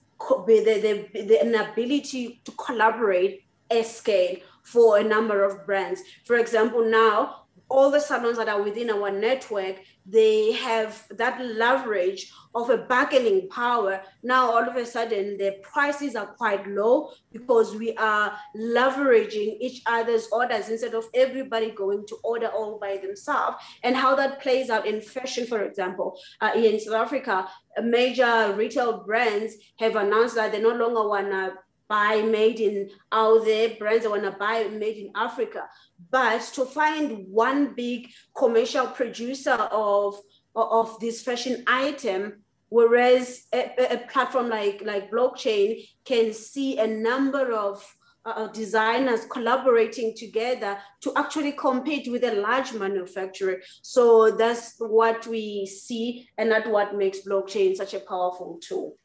the, 0.47 1.07
the, 1.13 1.21
the 1.21 1.71
ability 1.71 2.41
to 2.43 2.51
collaborate 2.53 3.43
at 3.69 3.85
scale 3.85 4.37
for 4.63 4.97
a 4.97 5.03
number 5.03 5.43
of 5.43 5.65
brands. 5.65 6.01
For 6.25 6.37
example, 6.37 6.83
now 6.85 7.43
all 7.69 7.89
the 7.89 7.99
salons 7.99 8.37
that 8.37 8.47
are 8.49 8.61
within 8.61 8.91
our 8.91 9.09
network, 9.09 9.77
they 10.05 10.51
have 10.51 11.07
that 11.09 11.43
leverage 11.43 12.31
of 12.53 12.69
a 12.69 12.77
bargaining 12.77 13.49
power. 13.49 14.01
Now, 14.21 14.51
all 14.51 14.69
of 14.69 14.75
a 14.75 14.85
sudden, 14.85 15.37
the 15.37 15.57
prices 15.63 16.15
are 16.15 16.27
quite 16.27 16.67
low 16.67 17.11
because 17.31 17.75
we 17.75 17.95
are 17.95 18.37
leveraging 18.55 19.57
each 19.59 19.81
other's 19.87 20.27
orders 20.31 20.69
instead 20.69 20.93
of 20.93 21.05
everybody 21.15 21.71
going 21.71 22.05
to 22.07 22.17
order 22.23 22.47
all 22.47 22.77
by 22.79 22.97
themselves. 22.97 23.57
And 23.81 23.95
how 23.95 24.13
that 24.15 24.39
plays 24.39 24.69
out 24.69 24.85
in 24.85 25.01
fashion, 25.01 25.47
for 25.47 25.63
example, 25.63 26.19
uh, 26.41 26.51
in 26.55 26.79
South 26.79 26.95
Africa, 26.95 27.47
major 27.81 28.53
retail 28.55 29.03
brands 29.03 29.55
have 29.79 29.95
announced 29.95 30.35
that 30.35 30.51
they 30.51 30.61
no 30.61 30.75
longer 30.75 31.07
want 31.07 31.31
to 31.31 31.53
buy 31.87 32.21
made 32.21 32.59
in 32.59 32.89
out 33.11 33.45
there, 33.45 33.75
brands 33.77 34.03
that 34.03 34.09
want 34.09 34.23
to 34.23 34.31
buy 34.31 34.63
made 34.65 34.97
in 34.97 35.11
Africa. 35.15 35.67
But 36.09 36.41
to 36.55 36.65
find 36.65 37.27
one 37.27 37.73
big 37.75 38.09
commercial 38.35 38.87
producer 38.87 39.51
of, 39.51 40.17
of 40.55 40.99
this 40.99 41.21
fashion 41.21 41.63
item, 41.67 42.43
whereas 42.69 43.45
a, 43.53 43.71
a 43.93 43.97
platform 44.09 44.49
like, 44.49 44.81
like 44.83 45.11
blockchain 45.11 45.87
can 46.05 46.33
see 46.33 46.79
a 46.79 46.87
number 46.87 47.53
of 47.53 47.83
uh, 48.25 48.47
designers 48.47 49.25
collaborating 49.25 50.15
together 50.15 50.77
to 51.01 51.11
actually 51.15 51.51
compete 51.51 52.09
with 52.09 52.23
a 52.23 52.35
large 52.35 52.73
manufacturer. 52.73 53.61
So 53.81 54.31
that's 54.31 54.75
what 54.79 55.27
we 55.27 55.65
see, 55.65 56.29
and 56.37 56.51
that's 56.51 56.67
what 56.67 56.95
makes 56.95 57.19
blockchain 57.19 57.75
such 57.75 57.93
a 57.93 57.99
powerful 57.99 58.59
tool. 58.61 58.97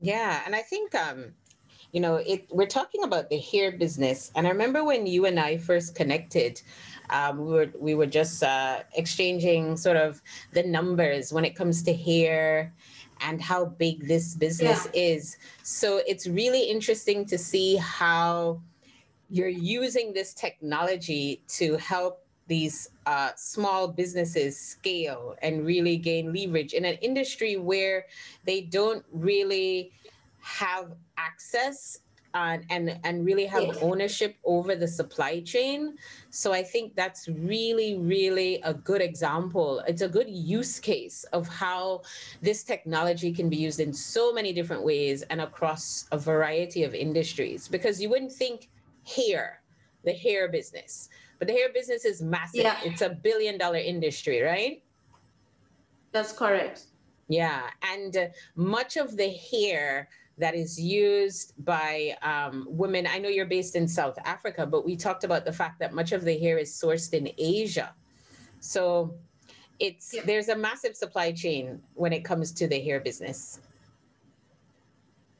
Yeah, 0.00 0.42
and 0.46 0.54
I 0.54 0.62
think 0.62 0.94
um, 0.94 1.34
you 1.92 2.00
know 2.00 2.16
it 2.16 2.46
we're 2.50 2.66
talking 2.66 3.02
about 3.04 3.30
the 3.30 3.38
hair 3.38 3.72
business 3.72 4.30
and 4.34 4.46
i 4.46 4.50
remember 4.50 4.84
when 4.84 5.06
you 5.06 5.26
and 5.26 5.38
i 5.40 5.56
first 5.56 5.94
connected 5.94 6.60
um, 7.10 7.38
we 7.38 7.52
were 7.52 7.72
we 7.78 7.94
were 7.94 8.06
just 8.06 8.42
uh, 8.42 8.80
exchanging 8.94 9.76
sort 9.76 9.96
of 9.96 10.20
the 10.52 10.62
numbers 10.62 11.32
when 11.32 11.44
it 11.44 11.54
comes 11.54 11.82
to 11.82 11.94
hair 11.94 12.74
and 13.20 13.42
how 13.42 13.64
big 13.64 14.06
this 14.06 14.34
business 14.34 14.86
yeah. 14.92 15.00
is 15.00 15.36
so 15.62 16.00
it's 16.06 16.26
really 16.26 16.64
interesting 16.64 17.24
to 17.24 17.38
see 17.38 17.76
how 17.76 18.60
you're 19.30 19.48
using 19.48 20.12
this 20.12 20.34
technology 20.34 21.42
to 21.48 21.76
help 21.76 22.24
these 22.46 22.88
uh, 23.04 23.30
small 23.36 23.88
businesses 23.88 24.58
scale 24.58 25.36
and 25.42 25.66
really 25.66 25.96
gain 25.96 26.32
leverage 26.32 26.72
in 26.72 26.84
an 26.84 26.96
industry 27.02 27.56
where 27.56 28.06
they 28.44 28.62
don't 28.62 29.04
really 29.12 29.92
have 30.40 30.92
access 31.16 32.00
and 32.34 32.64
and, 32.70 32.98
and 33.04 33.24
really 33.24 33.46
have 33.46 33.82
ownership 33.82 34.36
over 34.44 34.74
the 34.76 34.86
supply 34.86 35.40
chain. 35.40 35.96
So 36.30 36.52
I 36.52 36.62
think 36.62 36.94
that's 36.94 37.28
really, 37.28 37.96
really 37.96 38.60
a 38.62 38.74
good 38.74 39.00
example. 39.00 39.82
It's 39.86 40.02
a 40.02 40.08
good 40.08 40.28
use 40.28 40.78
case 40.78 41.24
of 41.32 41.48
how 41.48 42.02
this 42.42 42.64
technology 42.64 43.32
can 43.32 43.48
be 43.48 43.56
used 43.56 43.80
in 43.80 43.92
so 43.92 44.32
many 44.32 44.52
different 44.52 44.84
ways 44.84 45.22
and 45.22 45.40
across 45.40 46.06
a 46.12 46.18
variety 46.18 46.84
of 46.84 46.94
industries. 46.94 47.66
Because 47.68 48.00
you 48.00 48.10
wouldn't 48.10 48.32
think 48.32 48.68
hair, 49.06 49.62
the 50.04 50.12
hair 50.12 50.48
business, 50.48 51.08
but 51.38 51.48
the 51.48 51.54
hair 51.54 51.72
business 51.72 52.04
is 52.04 52.20
massive. 52.20 52.62
Yeah. 52.62 52.76
It's 52.84 53.00
a 53.02 53.10
billion 53.10 53.58
dollar 53.58 53.78
industry, 53.78 54.42
right? 54.42 54.82
That's 56.12 56.32
correct. 56.32 56.84
Yeah. 57.28 57.62
And 57.82 58.16
uh, 58.16 58.26
much 58.56 58.96
of 58.96 59.16
the 59.16 59.30
hair 59.30 60.08
that 60.38 60.54
is 60.54 60.80
used 60.80 61.52
by 61.64 62.16
um, 62.22 62.66
women. 62.68 63.06
I 63.06 63.18
know 63.18 63.28
you're 63.28 63.46
based 63.46 63.76
in 63.76 63.86
South 63.88 64.18
Africa, 64.24 64.66
but 64.66 64.84
we 64.84 64.96
talked 64.96 65.24
about 65.24 65.44
the 65.44 65.52
fact 65.52 65.78
that 65.80 65.92
much 65.92 66.12
of 66.12 66.24
the 66.24 66.38
hair 66.38 66.58
is 66.58 66.70
sourced 66.72 67.12
in 67.12 67.30
Asia. 67.38 67.94
So 68.60 69.14
it's 69.78 70.14
yeah. 70.14 70.22
there's 70.24 70.48
a 70.48 70.56
massive 70.56 70.96
supply 70.96 71.32
chain 71.32 71.80
when 71.94 72.12
it 72.12 72.24
comes 72.24 72.52
to 72.52 72.68
the 72.68 72.80
hair 72.80 73.00
business. 73.00 73.60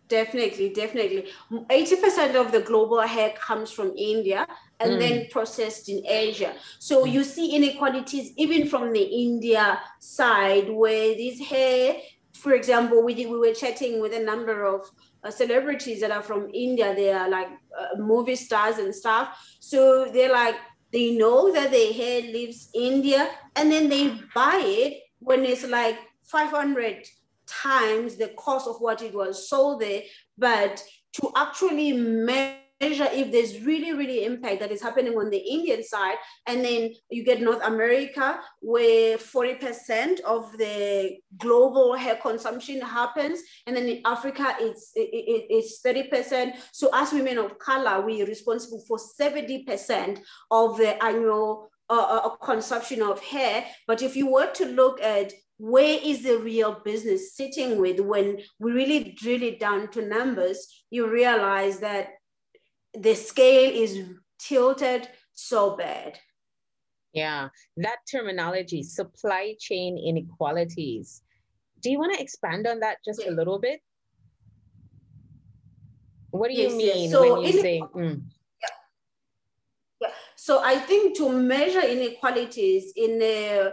Definitely, 0.08 0.70
definitely. 0.70 1.26
80% 1.52 2.34
of 2.34 2.50
the 2.50 2.60
global 2.60 3.02
hair 3.02 3.34
comes 3.38 3.70
from 3.70 3.92
India 3.94 4.46
and 4.80 4.92
mm. 4.92 4.98
then 4.98 5.26
processed 5.30 5.90
in 5.90 6.02
Asia. 6.06 6.54
So 6.78 7.04
mm. 7.04 7.12
you 7.12 7.24
see 7.24 7.54
inequalities 7.54 8.32
even 8.36 8.68
from 8.68 8.92
the 8.94 9.02
India 9.02 9.80
side 9.98 10.70
where 10.70 11.14
this 11.14 11.40
hair 11.40 11.96
for 12.38 12.52
example, 12.52 13.04
we 13.04 13.14
did, 13.14 13.28
we 13.28 13.38
were 13.38 13.54
chatting 13.54 14.00
with 14.00 14.12
a 14.12 14.20
number 14.20 14.64
of 14.64 14.82
uh, 15.24 15.30
celebrities 15.30 16.00
that 16.00 16.10
are 16.10 16.22
from 16.22 16.50
India. 16.54 16.94
They 16.94 17.12
are 17.12 17.28
like 17.28 17.48
uh, 17.78 17.98
movie 17.98 18.36
stars 18.36 18.78
and 18.78 18.94
stuff. 18.94 19.38
So 19.60 20.10
they're 20.12 20.32
like 20.32 20.56
they 20.92 21.16
know 21.16 21.52
that 21.52 21.70
their 21.70 21.92
hair 21.92 22.22
leaves 22.22 22.70
India, 22.74 23.28
and 23.56 23.70
then 23.70 23.88
they 23.88 24.18
buy 24.34 24.62
it 24.64 25.02
when 25.18 25.44
it's 25.44 25.66
like 25.66 25.98
500 26.24 27.06
times 27.46 28.16
the 28.16 28.28
cost 28.28 28.68
of 28.68 28.76
what 28.80 29.02
it 29.02 29.14
was 29.14 29.48
sold 29.48 29.80
there. 29.80 30.02
But 30.38 30.82
to 31.14 31.30
actually 31.36 31.92
make 31.92 32.67
if 32.80 33.32
there's 33.32 33.60
really, 33.60 33.92
really 33.92 34.24
impact 34.24 34.60
that 34.60 34.70
is 34.70 34.82
happening 34.82 35.14
on 35.14 35.30
the 35.30 35.38
Indian 35.38 35.82
side. 35.82 36.16
And 36.46 36.64
then 36.64 36.92
you 37.10 37.24
get 37.24 37.40
North 37.40 37.62
America, 37.64 38.40
where 38.60 39.18
40% 39.18 40.20
of 40.20 40.56
the 40.58 41.18
global 41.36 41.94
hair 41.94 42.16
consumption 42.16 42.80
happens. 42.80 43.40
And 43.66 43.76
then 43.76 43.86
in 43.86 44.02
Africa, 44.04 44.54
it's, 44.60 44.92
it, 44.94 45.08
it's 45.50 45.80
30%. 45.82 46.54
So 46.72 46.90
as 46.92 47.12
women 47.12 47.38
of 47.38 47.58
color, 47.58 48.00
we 48.04 48.22
are 48.22 48.26
responsible 48.26 48.82
for 48.86 48.98
70% 48.98 50.20
of 50.50 50.76
the 50.78 51.02
annual 51.02 51.70
uh, 51.90 52.20
uh, 52.24 52.28
consumption 52.36 53.02
of 53.02 53.22
hair. 53.22 53.64
But 53.86 54.02
if 54.02 54.14
you 54.14 54.30
were 54.30 54.52
to 54.52 54.66
look 54.66 55.00
at 55.00 55.32
where 55.56 55.98
is 56.02 56.22
the 56.22 56.38
real 56.38 56.80
business 56.84 57.34
sitting 57.34 57.80
with 57.80 57.98
when 57.98 58.38
we 58.60 58.72
really 58.72 59.16
drill 59.18 59.42
it 59.42 59.58
down 59.58 59.90
to 59.90 60.06
numbers, 60.06 60.84
you 60.90 61.10
realize 61.10 61.80
that 61.80 62.10
the 62.94 63.14
scale 63.14 63.70
is 63.72 64.04
tilted 64.38 65.08
so 65.34 65.76
bad. 65.76 66.18
Yeah, 67.12 67.48
that 67.78 67.98
terminology, 68.10 68.82
supply 68.82 69.54
chain 69.58 69.98
inequalities. 69.98 71.22
Do 71.82 71.90
you 71.90 71.98
want 71.98 72.14
to 72.14 72.22
expand 72.22 72.66
on 72.66 72.80
that 72.80 72.98
just 73.04 73.22
yeah. 73.24 73.30
a 73.30 73.32
little 73.32 73.58
bit? 73.58 73.80
What 76.30 76.48
do 76.48 76.54
yes, 76.54 76.72
you 76.72 76.76
mean 76.76 77.02
yes. 77.02 77.10
so 77.10 77.34
when 77.34 77.42
you 77.44 77.60
say? 77.60 77.80
Mm. 77.80 78.22
Yeah. 78.62 78.68
yeah. 80.02 80.08
So 80.36 80.62
I 80.62 80.76
think 80.76 81.16
to 81.16 81.30
measure 81.30 81.80
inequalities 81.80 82.92
in 82.94 83.20
a 83.22 83.72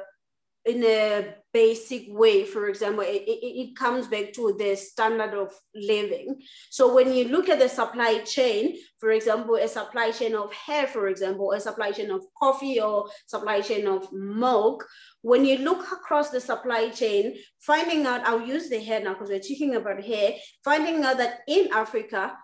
in 0.65 0.83
a 0.83 1.35
basic 1.55 2.03
way. 2.09 2.43
For 2.43 2.67
example 2.67 3.05
it, 3.07 3.23
it, 3.25 3.77
comes 3.77 4.07
back 4.07 4.33
to 4.33 4.55
the 4.59 4.75
standard 4.75 5.33
of 5.33 5.53
living. 5.73 6.41
So 6.69 6.93
when 6.93 7.13
you 7.13 7.29
look 7.29 7.47
at 7.47 7.59
the 7.59 7.69
supply 7.69 8.19
chain 8.19 8.75
for 8.99 9.11
example 9.11 9.55
a 9.55 9.67
supply 9.67 10.11
chain 10.11 10.35
of 10.35 10.51
hair 10.51 10.85
for 10.87 11.07
example 11.07 11.51
a 11.53 11.59
supply 11.59 11.91
chain 11.91 12.11
of 12.11 12.21
coffee 12.37 12.81
or 12.81 13.07
supply 13.25 13.61
chain 13.61 13.87
of 13.87 14.11
milk 14.11 14.85
when 15.21 15.45
you 15.45 15.57
look 15.59 15.83
across 15.91 16.29
the 16.29 16.41
supply 16.41 16.89
chain 16.89 17.35
finding 17.59 18.05
out 18.07 18.25
i'll 18.25 18.47
use 18.55 18.67
the 18.69 18.79
hair 18.79 19.01
now 19.03 19.13
because 19.13 19.29
we're 19.29 19.39
talking 19.39 19.75
about 19.75 20.03
hair 20.03 20.33
finding 20.63 21.03
out 21.03 21.17
that 21.17 21.41
in 21.47 21.67
africa 21.71 22.35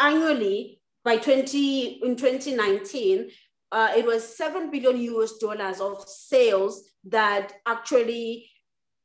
annually 0.00 0.80
by 1.04 1.16
20 1.16 2.00
in 2.04 2.16
2019 2.16 3.28
uh, 3.72 3.90
it 3.96 4.04
was 4.04 4.36
7 4.36 4.70
billion 4.70 4.98
US 5.14 5.38
dollars 5.38 5.80
of 5.80 6.06
sales 6.06 6.84
that 7.04 7.54
actually 7.66 8.50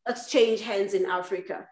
exchange 0.07 0.61
hands 0.61 0.93
in 0.93 1.05
Africa. 1.05 1.67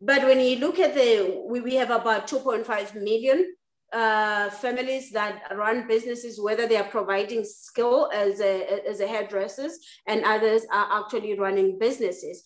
But 0.00 0.22
when 0.24 0.40
you 0.40 0.56
look 0.56 0.78
at 0.78 0.94
the, 0.94 1.42
we, 1.48 1.60
we 1.60 1.74
have 1.76 1.90
about 1.90 2.28
2.5 2.28 2.94
million 2.96 3.54
uh, 3.92 4.50
families 4.50 5.12
that 5.12 5.42
run 5.54 5.86
businesses, 5.86 6.40
whether 6.40 6.66
they 6.66 6.76
are 6.76 6.84
providing 6.84 7.44
skill 7.44 8.10
as 8.12 8.40
a, 8.40 8.84
as 8.88 8.98
a 9.00 9.06
hairdressers 9.06 9.78
and 10.08 10.24
others 10.24 10.62
are 10.72 11.00
actually 11.00 11.38
running 11.38 11.78
businesses 11.78 12.42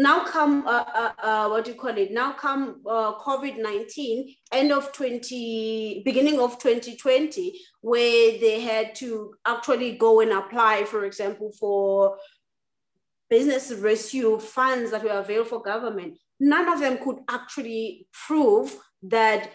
now 0.00 0.24
come 0.24 0.66
uh, 0.66 0.84
uh, 0.94 1.12
uh, 1.22 1.48
what 1.48 1.66
do 1.66 1.72
you 1.72 1.76
call 1.76 1.96
it? 1.96 2.10
Now 2.10 2.32
come 2.32 2.80
uh, 2.86 3.18
covid-19 3.18 4.34
end 4.50 4.72
of 4.72 4.92
20 4.92 6.02
beginning 6.04 6.40
of 6.40 6.58
2020 6.58 7.60
where 7.82 8.38
they 8.40 8.60
had 8.60 8.94
to 8.96 9.34
actually 9.46 9.98
go 9.98 10.20
and 10.20 10.32
apply 10.32 10.84
for 10.84 11.04
example 11.04 11.52
for 11.52 12.16
business 13.28 13.72
rescue 13.74 14.38
funds 14.38 14.90
that 14.90 15.04
were 15.04 15.10
available 15.10 15.50
for 15.50 15.62
government. 15.62 16.16
None 16.40 16.72
of 16.72 16.80
them 16.80 16.96
could 17.04 17.18
actually 17.28 18.06
prove 18.26 18.74
that 19.02 19.52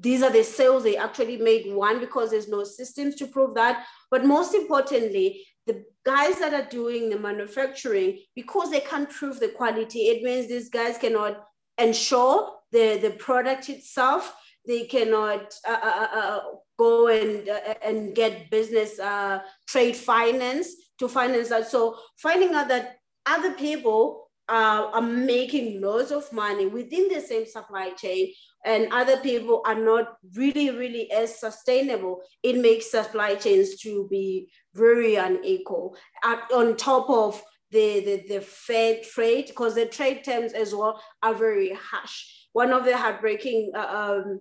these 0.00 0.22
are 0.22 0.30
the 0.30 0.44
sales 0.44 0.82
they 0.82 0.98
actually 0.98 1.38
made 1.38 1.72
one 1.72 1.98
because 1.98 2.30
there's 2.30 2.48
no 2.48 2.62
systems 2.62 3.14
to 3.14 3.26
prove 3.26 3.54
that 3.54 3.86
but 4.10 4.24
most 4.24 4.54
importantly 4.54 5.46
the 5.68 5.84
guys 6.04 6.38
that 6.40 6.54
are 6.54 6.68
doing 6.68 7.10
the 7.10 7.18
manufacturing, 7.18 8.18
because 8.34 8.70
they 8.70 8.80
can't 8.80 9.10
prove 9.10 9.38
the 9.38 9.50
quality, 9.50 10.08
it 10.08 10.22
means 10.22 10.48
these 10.48 10.70
guys 10.70 10.98
cannot 10.98 11.44
ensure 11.76 12.54
the, 12.72 12.98
the 12.98 13.10
product 13.10 13.68
itself. 13.68 14.34
They 14.66 14.84
cannot 14.86 15.54
uh, 15.66 15.80
uh, 15.82 16.06
uh, 16.14 16.18
uh 16.18 16.40
go 16.78 17.08
and 17.08 17.48
uh, 17.48 17.74
and 17.82 18.14
get 18.14 18.50
business 18.50 18.98
uh, 18.98 19.40
trade 19.66 19.96
finance 19.96 20.68
to 20.98 21.08
finance 21.08 21.48
that. 21.48 21.68
So 21.68 21.96
finding 22.16 22.54
out 22.54 22.68
that 22.68 22.96
other 23.24 23.52
people 23.52 24.27
uh, 24.48 24.90
are 24.92 25.02
making 25.02 25.80
loads 25.80 26.10
of 26.10 26.32
money 26.32 26.66
within 26.66 27.08
the 27.08 27.20
same 27.20 27.46
supply 27.46 27.90
chain 27.90 28.32
and 28.64 28.92
other 28.92 29.18
people 29.18 29.62
are 29.66 29.74
not 29.74 30.16
really 30.34 30.70
really 30.70 31.10
as 31.12 31.38
sustainable. 31.38 32.22
It 32.42 32.56
makes 32.56 32.90
supply 32.90 33.34
chains 33.34 33.76
to 33.80 34.08
be 34.08 34.50
very 34.74 35.16
unequal. 35.16 35.96
On 36.24 36.76
top 36.76 37.08
of 37.10 37.42
the, 37.70 38.00
the, 38.00 38.34
the 38.34 38.40
fair 38.40 39.00
trade 39.02 39.48
because 39.48 39.74
the 39.74 39.86
trade 39.86 40.24
terms 40.24 40.52
as 40.52 40.74
well 40.74 41.00
are 41.22 41.34
very 41.34 41.74
harsh. 41.74 42.24
One 42.52 42.72
of 42.72 42.84
the 42.84 42.96
heartbreaking 42.96 43.72
uh, 43.74 44.22
um, 44.24 44.40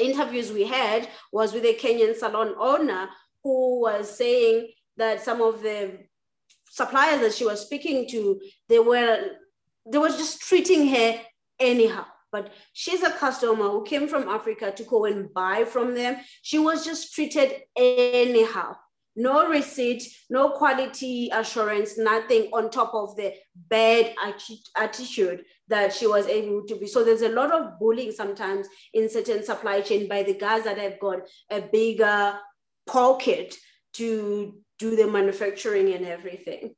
interviews 0.00 0.50
we 0.52 0.64
had 0.64 1.08
was 1.32 1.52
with 1.52 1.64
a 1.64 1.74
kenyan 1.74 2.16
salon 2.16 2.54
owner 2.58 3.08
who 3.42 3.80
was 3.80 4.16
saying 4.16 4.68
that 4.96 5.22
some 5.22 5.40
of 5.40 5.62
the 5.62 5.98
suppliers 6.76 7.20
that 7.20 7.34
she 7.34 7.44
was 7.44 7.62
speaking 7.62 8.06
to, 8.08 8.38
they 8.68 8.78
were 8.78 9.18
they 9.90 9.98
were 9.98 10.08
just 10.08 10.40
treating 10.40 10.88
her 10.88 11.20
anyhow. 11.58 12.04
But 12.30 12.52
she's 12.72 13.02
a 13.02 13.12
customer 13.12 13.68
who 13.70 13.84
came 13.84 14.08
from 14.08 14.28
Africa 14.28 14.70
to 14.72 14.82
go 14.84 15.06
and 15.06 15.32
buy 15.32 15.64
from 15.64 15.94
them. 15.94 16.16
She 16.42 16.58
was 16.58 16.84
just 16.84 17.14
treated 17.14 17.62
anyhow. 17.76 18.76
No 19.18 19.48
receipt, 19.48 20.02
no 20.28 20.50
quality 20.50 21.30
assurance, 21.32 21.96
nothing 21.96 22.50
on 22.52 22.68
top 22.68 22.92
of 22.94 23.16
the 23.16 23.32
bad 23.54 24.14
attitude 24.76 25.44
that 25.68 25.94
she 25.94 26.06
was 26.06 26.26
able 26.26 26.66
to 26.66 26.76
be. 26.76 26.86
So 26.86 27.02
there's 27.02 27.22
a 27.22 27.30
lot 27.30 27.52
of 27.52 27.78
bullying 27.78 28.12
sometimes 28.12 28.66
in 28.92 29.08
certain 29.08 29.42
supply 29.42 29.80
chain 29.80 30.06
by 30.06 30.22
the 30.22 30.34
guys 30.34 30.64
that 30.64 30.76
have 30.76 31.00
got 31.00 31.20
a 31.50 31.62
bigger 31.62 32.38
pocket 32.86 33.54
to 33.94 34.58
do 34.78 34.96
the 34.96 35.06
manufacturing 35.06 35.94
and 35.94 36.04
everything. 36.04 36.74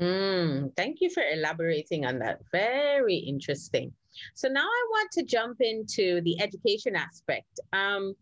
Mm, 0.00 0.74
thank 0.76 1.00
you 1.00 1.10
for 1.10 1.22
elaborating 1.22 2.06
on 2.06 2.18
that. 2.20 2.40
Very 2.52 3.16
interesting. 3.16 3.92
So 4.34 4.48
now 4.48 4.64
I 4.64 4.86
want 4.90 5.10
to 5.12 5.22
jump 5.24 5.60
into 5.60 6.20
the 6.22 6.40
education 6.40 6.94
aspect. 6.96 7.60
Um, 7.72 8.14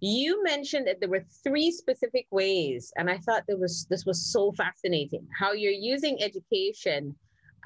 you 0.00 0.42
mentioned 0.42 0.86
that 0.88 1.00
there 1.00 1.08
were 1.08 1.24
three 1.44 1.70
specific 1.70 2.26
ways, 2.30 2.92
and 2.96 3.08
I 3.08 3.18
thought 3.18 3.44
there 3.46 3.58
was 3.58 3.86
this 3.88 4.04
was 4.04 4.32
so 4.32 4.52
fascinating 4.52 5.28
how 5.38 5.52
you're 5.52 5.70
using 5.70 6.20
education 6.20 7.14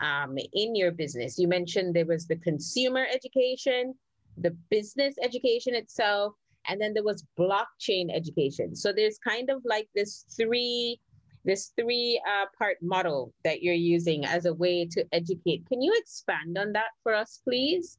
um, 0.03 0.37
in 0.53 0.75
your 0.75 0.91
business. 0.91 1.39
You 1.39 1.49
mentioned 1.49 1.95
there 1.95 2.05
was 2.05 2.27
the 2.27 2.37
consumer 2.37 3.07
education, 3.11 3.95
the 4.37 4.51
business 4.71 5.15
education 5.23 5.75
itself, 5.75 6.35
and 6.69 6.81
then 6.81 6.95
there 6.95 7.05
was 7.05 7.25
blockchain 7.39 8.15
education 8.15 8.75
so 8.75 8.93
there's 8.93 9.19
kind 9.19 9.51
of 9.51 9.63
like 9.65 9.89
this 9.95 10.25
three 10.37 11.01
this 11.45 11.73
three 11.79 12.21
uh, 12.29 12.47
part 12.59 12.77
model 12.83 13.33
that 13.45 13.63
you're 13.63 13.75
using 13.75 14.25
as 14.25 14.47
a 14.47 14.55
way 14.55 14.85
to 14.85 15.05
educate 15.13 15.67
can 15.69 15.81
you 15.81 15.93
expand 15.97 16.59
on 16.59 16.73
that 16.73 16.91
for 17.03 17.15
us 17.15 17.41
please 17.45 17.99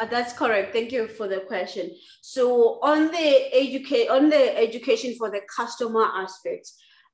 uh, 0.00 0.06
that's 0.06 0.32
correct. 0.32 0.72
Thank 0.72 0.92
you 0.92 1.08
for 1.08 1.28
the 1.28 1.40
question. 1.40 1.90
So 2.22 2.78
on 2.80 3.08
the 3.08 3.54
educate 3.54 4.08
on 4.08 4.30
the 4.30 4.56
education 4.56 5.14
for 5.18 5.30
the 5.30 5.42
customer 5.54 6.04
aspect, 6.04 6.70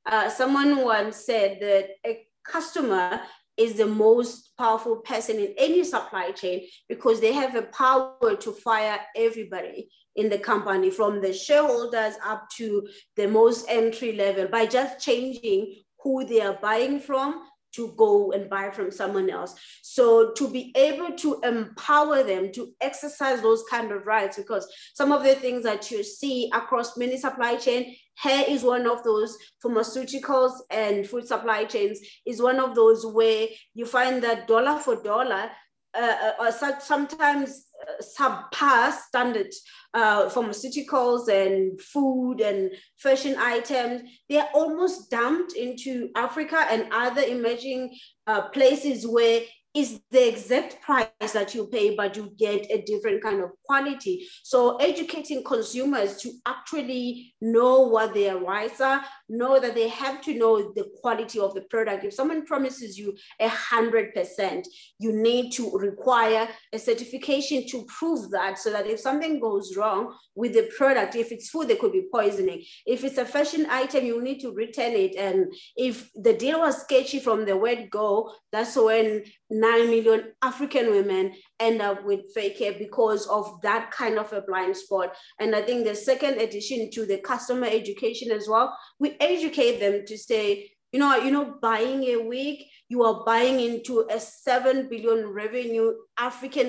uh, 0.07 0.31
someone 0.31 0.85
once 0.85 1.17
said 1.17 1.59
that 1.61 1.89
a 2.07 2.27
customer 2.45 3.21
is 3.57 3.75
the 3.75 3.87
most 3.87 4.51
powerful 4.59 4.97
person 4.97 5.39
in 5.39 5.55
any 5.57 5.85
supply 5.85 6.31
chain 6.31 6.67
because 6.89 7.21
they 7.21 7.33
have 7.33 7.53
the 7.53 7.63
power 7.63 8.37
to 8.37 8.53
fire 8.53 9.01
everybody 9.17 9.89
in 10.17 10.29
the 10.29 10.39
company 10.39 10.91
from 10.91 11.21
the 11.21 11.33
shareholders 11.33 12.15
up 12.25 12.49
to 12.57 12.87
the 13.17 13.27
most 13.27 13.67
entry 13.69 14.13
level 14.13 14.49
by 14.49 14.67
just 14.67 14.99
changing 15.05 15.75
who 16.03 16.25
they 16.25 16.41
are 16.41 16.59
buying 16.61 17.01
from 17.01 17.43
to 17.77 17.93
go 17.99 18.33
and 18.33 18.49
buy 18.49 18.71
from 18.71 18.91
someone 18.91 19.29
else. 19.29 19.55
So 19.83 20.33
to 20.33 20.49
be 20.49 20.73
able 20.75 21.13
to 21.17 21.41
empower 21.43 22.23
them 22.23 22.51
to 22.53 22.73
exercise 22.81 23.43
those 23.43 23.65
kind 23.71 23.93
of 23.93 24.07
rights, 24.07 24.39
because 24.39 24.67
some 24.95 25.13
of 25.13 25.23
the 25.23 25.35
things 25.35 25.63
that 25.65 25.91
you 25.91 26.03
see 26.03 26.51
across 26.55 26.97
many 26.97 27.19
supply 27.19 27.57
chain, 27.57 27.95
hair 28.17 28.45
is 28.49 28.63
one 28.63 28.87
of 28.87 29.03
those 29.05 29.37
pharmaceuticals 29.65 30.53
and 30.71 31.07
food 31.07 31.27
supply 31.27 31.65
chains 31.65 32.01
is 32.27 32.43
one 32.43 32.59
of 32.59 32.75
those 32.75 33.07
where 33.07 33.47
you 33.75 33.87
find 33.87 34.23
that 34.23 34.49
dollar 34.49 34.79
for 34.79 35.03
dollar, 35.03 35.51
uh, 35.95 36.33
uh, 36.41 36.43
uh 36.43 36.79
sometimes 36.81 37.67
uh, 37.83 38.03
subpass 38.03 39.07
standard 39.07 39.53
uh, 39.95 40.29
pharmaceuticals 40.29 41.29
and 41.29 41.81
food 41.81 42.41
and 42.41 42.71
fashion 42.99 43.35
items, 43.39 44.03
they're 44.29 44.49
almost 44.55 45.11
dumped 45.11 45.55
into 45.55 46.11
Africa 46.15 46.67
and 46.71 46.87
other 46.93 47.23
emerging 47.23 47.97
uh, 48.27 48.49
places 48.49 49.07
where 49.07 49.41
is 49.77 50.01
the 50.11 50.27
exact 50.27 50.81
price 50.81 51.33
that 51.35 51.55
you 51.55 51.67
pay, 51.67 51.95
but 51.95 52.17
you 52.17 52.33
get 52.39 52.65
a 52.71 52.83
different 52.83 53.23
kind 53.23 53.43
of 53.43 53.51
quality. 53.63 54.27
So 54.43 54.77
educating 54.77 55.45
consumers 55.45 56.17
to 56.23 56.33
actually 56.47 57.35
know 57.43 57.83
what 57.83 58.15
their 58.15 58.39
rights 58.39 58.81
are, 58.81 59.05
know 59.29 59.61
that 59.61 59.75
they 59.75 59.89
have 59.89 60.23
to 60.23 60.35
know 60.35 60.73
the 60.73 60.91
quality 61.03 61.39
of 61.39 61.53
the 61.53 61.61
product. 61.63 62.05
If 62.05 62.15
someone 62.15 62.47
promises 62.47 62.97
you 62.97 63.15
a 63.39 63.49
hundred 63.49 64.15
percent, 64.15 64.67
you 64.99 65.13
need 65.13 65.53
to 65.53 65.71
require 65.73 66.49
a 66.73 66.79
certification 66.79 67.67
to 67.69 67.85
prove 67.99 68.31
that 68.31 68.59
so 68.59 68.71
that 68.71 68.87
if 68.87 69.01
something 69.01 69.41
goes 69.41 69.77
wrong 69.77 70.15
with 70.35 70.55
the 70.55 70.71
product, 70.79 71.17
if 71.17 71.33
it's 71.33 71.51
food, 71.51 71.69
there 71.69 71.77
could 71.77 71.93
be 71.93 72.09
poisoning. 72.11 72.65
If 72.87 73.05
it's 73.05 73.19
a 73.19 73.27
fashion 73.27 73.67
item, 73.69 74.07
you 74.07 74.23
need 74.23 74.41
to 74.41 74.53
return 74.53 74.93
it. 74.93 75.17
And 75.17 75.53
if 75.77 76.11
the 76.15 76.33
deal 76.33 76.61
was 76.61 76.81
sketchy 76.81 77.21
from 77.21 77.45
the 77.45 77.57
word 77.59 77.91
go, 77.91 78.33
that's 78.53 78.77
when 78.77 79.25
9 79.67 79.91
million 79.91 80.33
African 80.43 80.91
women 80.91 81.33
end 81.59 81.83
up 81.83 82.05
with 82.05 82.33
fake 82.35 82.59
hair 82.59 82.75
because 82.79 83.27
of 83.27 83.61
that 83.63 83.91
kind 83.91 84.19
of 84.19 84.33
a 84.33 84.43
blind 84.43 84.77
spot. 84.77 85.15
And 85.41 85.55
I 85.55 85.63
think 85.63 85.85
the 85.85 85.95
second 85.95 86.41
addition 86.41 86.91
to 86.93 87.07
the 87.07 87.19
customer 87.19 87.67
education 87.67 88.31
as 88.31 88.49
well, 88.49 88.77
we 89.01 89.17
educate 89.21 89.81
them 89.81 90.05
to 90.07 90.17
say, 90.17 90.71
you 90.93 91.01
know, 91.01 91.17
you 91.17 91.31
know, 91.31 91.57
buying 91.61 92.05
a 92.05 92.17
wig, 92.17 92.59
you 92.89 93.03
are 93.03 93.25
buying 93.25 93.59
into 93.61 94.07
a 94.11 94.21
7 94.21 94.89
billion 94.89 95.29
revenue 95.29 95.93
African 96.19 96.69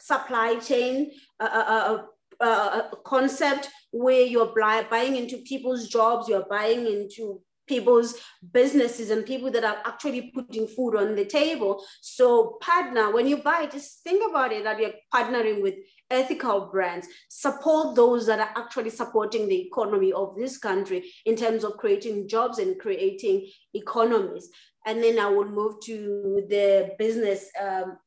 supply 0.00 0.56
chain 0.56 1.10
uh, 1.40 1.50
uh, 1.52 1.98
uh, 2.40 2.44
uh 2.44 2.82
concept 3.04 3.68
where 3.90 4.22
you're 4.22 4.54
buying 4.90 5.16
into 5.16 5.38
people's 5.38 5.88
jobs, 5.88 6.28
you're 6.28 6.46
buying 6.48 6.86
into 6.86 7.40
people's 7.68 8.14
businesses 8.52 9.10
and 9.10 9.26
people 9.26 9.50
that 9.50 9.64
are 9.64 9.78
actually 9.84 10.30
putting 10.34 10.66
food 10.66 10.96
on 10.96 11.14
the 11.14 11.24
table. 11.24 11.84
So 12.00 12.58
partner, 12.60 13.12
when 13.12 13.26
you 13.26 13.38
buy, 13.38 13.66
just 13.66 14.02
think 14.02 14.28
about 14.28 14.52
it 14.52 14.64
that 14.64 14.80
you're 14.80 14.92
partnering 15.14 15.62
with 15.62 15.74
ethical 16.10 16.66
brands, 16.72 17.06
support 17.28 17.94
those 17.94 18.26
that 18.26 18.40
are 18.40 18.50
actually 18.56 18.90
supporting 18.90 19.48
the 19.48 19.66
economy 19.66 20.12
of 20.12 20.34
this 20.36 20.58
country 20.58 21.04
in 21.26 21.36
terms 21.36 21.64
of 21.64 21.76
creating 21.76 22.28
jobs 22.28 22.58
and 22.58 22.78
creating 22.78 23.46
economies. 23.74 24.48
And 24.86 25.02
then 25.02 25.18
I 25.18 25.28
will 25.28 25.48
move 25.48 25.80
to 25.84 26.44
the 26.48 26.94
business 26.98 27.50
um, 27.60 27.98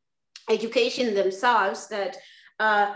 education 0.50 1.13
themselves 1.13 1.88
that 1.89 2.17
uh, 2.60 2.93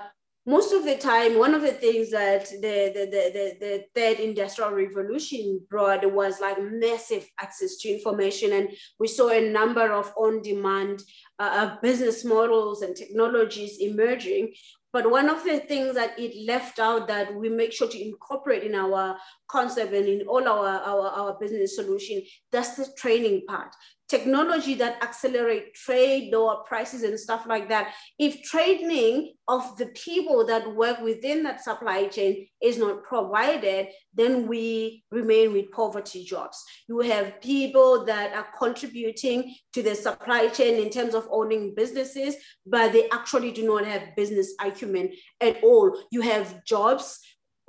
most 0.47 0.73
of 0.73 0.85
the 0.85 0.95
time, 0.95 1.39
one 1.39 1.55
of 1.55 1.63
the 1.63 1.71
things 1.71 2.11
that 2.11 2.45
the, 2.45 2.91
the, 2.93 3.05
the, 3.11 3.57
the, 3.59 3.85
third 3.95 4.19
industrial 4.19 4.71
revolution 4.71 5.59
brought 5.69 6.09
was 6.11 6.39
like 6.39 6.57
massive 6.61 7.27
access 7.41 7.77
to 7.77 7.89
information. 7.89 8.53
And 8.53 8.69
we 8.99 9.07
saw 9.07 9.29
a 9.29 9.49
number 9.49 9.91
of 9.91 10.13
on-demand 10.15 11.01
uh, 11.39 11.49
uh, 11.51 11.81
business 11.81 12.23
models 12.23 12.83
and 12.83 12.95
technologies 12.95 13.79
emerging. 13.79 14.53
But 14.93 15.09
one 15.09 15.29
of 15.29 15.43
the 15.43 15.59
things 15.59 15.95
that 15.95 16.17
it 16.19 16.47
left 16.47 16.79
out 16.79 17.07
that 17.07 17.33
we 17.35 17.49
make 17.49 17.73
sure 17.73 17.89
to 17.89 18.01
incorporate 18.01 18.63
in 18.63 18.75
our 18.75 19.17
concept 19.47 19.93
and 19.93 20.07
in 20.07 20.27
all 20.27 20.47
our, 20.47 20.79
our, 20.79 21.07
our 21.09 21.37
business 21.39 21.75
solution, 21.75 22.21
that's 22.51 22.75
the 22.75 22.87
training 22.97 23.41
part 23.47 23.75
technology 24.07 24.75
that 24.75 25.01
accelerate 25.01 25.73
trade, 25.73 26.31
lower 26.31 26.57
prices 26.67 27.03
and 27.03 27.19
stuff 27.19 27.45
like 27.47 27.69
that. 27.69 27.93
If 28.19 28.43
training 28.43 29.33
of 29.47 29.77
the 29.77 29.87
people 29.87 30.45
that 30.45 30.75
work 30.75 31.01
within 31.01 31.43
that 31.43 31.63
supply 31.63 32.07
chain 32.07 32.47
is 32.61 32.77
not 32.77 33.03
provided, 33.03 33.87
then 34.13 34.47
we 34.47 35.03
remain 35.11 35.53
with 35.53 35.71
poverty 35.71 36.23
jobs. 36.23 36.63
You 36.87 36.99
have 37.01 37.41
people 37.41 38.05
that 38.05 38.33
are 38.33 38.47
contributing 38.57 39.55
to 39.73 39.83
the 39.83 39.95
supply 39.95 40.47
chain 40.49 40.81
in 40.81 40.89
terms 40.89 41.15
of 41.15 41.27
owning 41.31 41.73
businesses, 41.75 42.35
but 42.65 42.93
they 42.93 43.09
actually 43.09 43.51
do 43.51 43.65
not 43.65 43.85
have 43.85 44.15
business 44.15 44.53
acumen 44.61 45.11
at 45.41 45.63
all. 45.63 45.99
You 46.11 46.21
have 46.21 46.63
jobs 46.63 47.19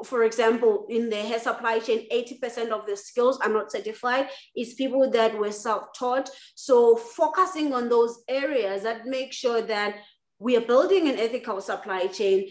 for 0.05 0.25
example, 0.25 0.87
in 0.89 1.09
the 1.09 1.17
hair 1.17 1.39
supply 1.39 1.79
chain, 1.79 2.07
80% 2.13 2.71
of 2.71 2.87
the 2.87 2.97
skills 2.97 3.39
are 3.41 3.49
not 3.49 3.73
certified. 3.73 4.29
It's 4.55 4.75
people 4.75 5.11
that 5.11 5.37
were 5.37 5.53
self-taught. 5.53 6.31
So 6.55 6.97
focusing 6.97 7.73
on 7.73 7.89
those 7.89 8.23
areas 8.29 8.83
that 8.83 9.07
make 9.07 9.33
sure 9.33 9.63
that 9.63 9.97
we 10.39 10.57
are 10.57 10.61
building 10.61 11.09
an 11.09 11.19
ethical 11.19 11.61
supply 11.63 12.09
chain, 12.09 12.49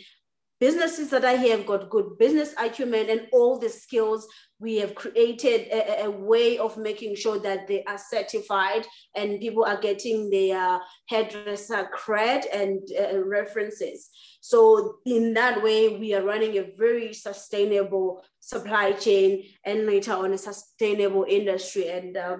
businesses 0.59 1.09
that 1.09 1.25
are 1.25 1.37
here 1.37 1.57
have 1.57 1.65
got 1.65 1.89
good 1.89 2.17
business 2.17 2.53
acumen 2.57 3.09
and 3.09 3.27
all 3.33 3.59
the 3.59 3.69
skills. 3.69 4.27
We 4.59 4.77
have 4.77 4.95
created 4.95 5.67
a, 5.67 6.05
a, 6.05 6.09
way 6.09 6.57
of 6.57 6.77
making 6.77 7.15
sure 7.15 7.39
that 7.39 7.67
they 7.67 7.83
are 7.83 7.97
certified 7.97 8.85
and 9.15 9.41
people 9.41 9.65
are 9.65 9.79
getting 9.79 10.29
their 10.29 10.79
hairdresser 11.09 11.89
cred 11.93 12.45
and 12.53 12.79
uh, 12.97 13.19
references. 13.25 14.09
So 14.39 14.97
in 15.05 15.33
that 15.33 15.61
way, 15.61 15.97
we 15.97 16.13
are 16.13 16.23
running 16.23 16.57
a 16.57 16.71
very 16.77 17.13
sustainable 17.13 18.23
supply 18.39 18.93
chain 18.93 19.43
and 19.65 19.85
later 19.85 20.13
on 20.13 20.33
a 20.33 20.37
sustainable 20.37 21.25
industry. 21.27 21.89
And 21.89 22.15
uh, 22.15 22.37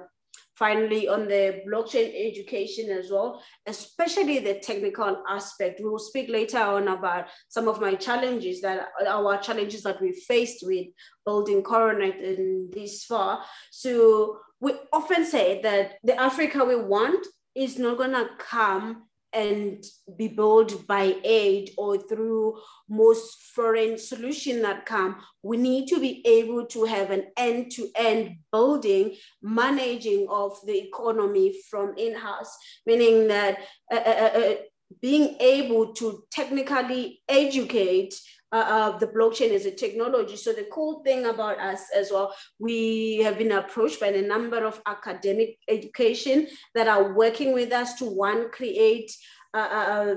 finally 0.58 1.08
on 1.08 1.28
the 1.28 1.62
blockchain 1.68 2.13
education 2.15 2.89
as 2.89 3.12
well, 3.12 3.41
especially 3.68 4.39
the 4.39 4.60
technical 4.60 5.24
aspect. 5.30 5.80
We 5.80 5.89
will 5.89 6.00
speak 6.00 6.30
later 6.30 6.60
on 6.60 6.88
about 6.88 7.28
some 7.50 7.68
of 7.68 7.82
my 7.82 7.96
challenges 7.96 8.62
that 8.62 8.88
our 9.08 9.38
challenges 9.38 9.84
that 9.84 10.02
we 10.02 10.13
faced 10.13 10.65
with 10.65 10.88
building 11.26 11.62
Coronet 11.62 12.18
in 12.20 12.70
this 12.72 13.04
far. 13.04 13.44
So 13.72 14.39
we 14.62 14.74
often 14.94 15.26
say 15.26 15.62
that 15.62 15.96
the 16.04 16.20
Africa 16.20 16.63
we 16.63 16.76
want 16.76 17.26
is 17.54 17.78
not 17.78 17.98
gonna 17.98 18.30
come 18.38 19.04
and 19.36 19.84
be 20.17 20.28
built 20.30 20.88
by 20.88 21.15
aid 21.24 21.71
or 21.78 21.98
through 21.98 22.58
most 22.89 23.43
foreign 23.56 23.98
solution 23.98 24.62
that 24.62 24.86
come. 24.86 25.17
We 25.43 25.58
need 25.58 25.88
to 25.89 26.00
be 26.00 26.26
able 26.26 26.65
to 26.67 26.86
have 26.86 27.12
an 27.12 27.26
end-to-end 27.38 28.38
building 28.52 29.15
managing 29.41 30.28
of 30.30 30.58
the 30.65 30.78
economy 30.88 31.54
from 31.69 31.95
in-house 31.98 32.58
meaning 32.86 33.28
that 33.28 33.60
uh, 33.91 33.95
uh, 33.95 34.30
uh, 34.36 34.39
uh 34.39 34.56
being 35.02 35.36
able 35.39 35.93
to 35.93 36.24
technically 36.32 37.21
educate 37.28 38.13
uh, 38.56 38.68
uh, 38.76 38.98
the 39.00 39.08
blockchain 39.08 39.52
as 39.52 39.65
a 39.65 39.72
technology. 39.72 40.38
So 40.38 40.54
the 40.54 40.68
cool 40.72 41.04
thing 41.04 41.26
about 41.26 41.60
us 41.60 41.82
as 41.94 42.10
well, 42.10 42.34
we 42.58 43.18
have 43.18 43.38
been 43.38 43.52
approached 43.52 44.00
by 44.00 44.08
a 44.08 44.22
number 44.22 44.63
of 44.63 44.82
academic 44.86 45.58
education 45.68 46.48
that 46.74 46.88
are 46.88 47.13
working 47.13 47.52
with 47.54 47.74
us 47.74 47.96
to 47.96 48.06
one 48.06 48.50
create 48.52 49.12
uh, 49.54 49.58
uh, 49.58 50.15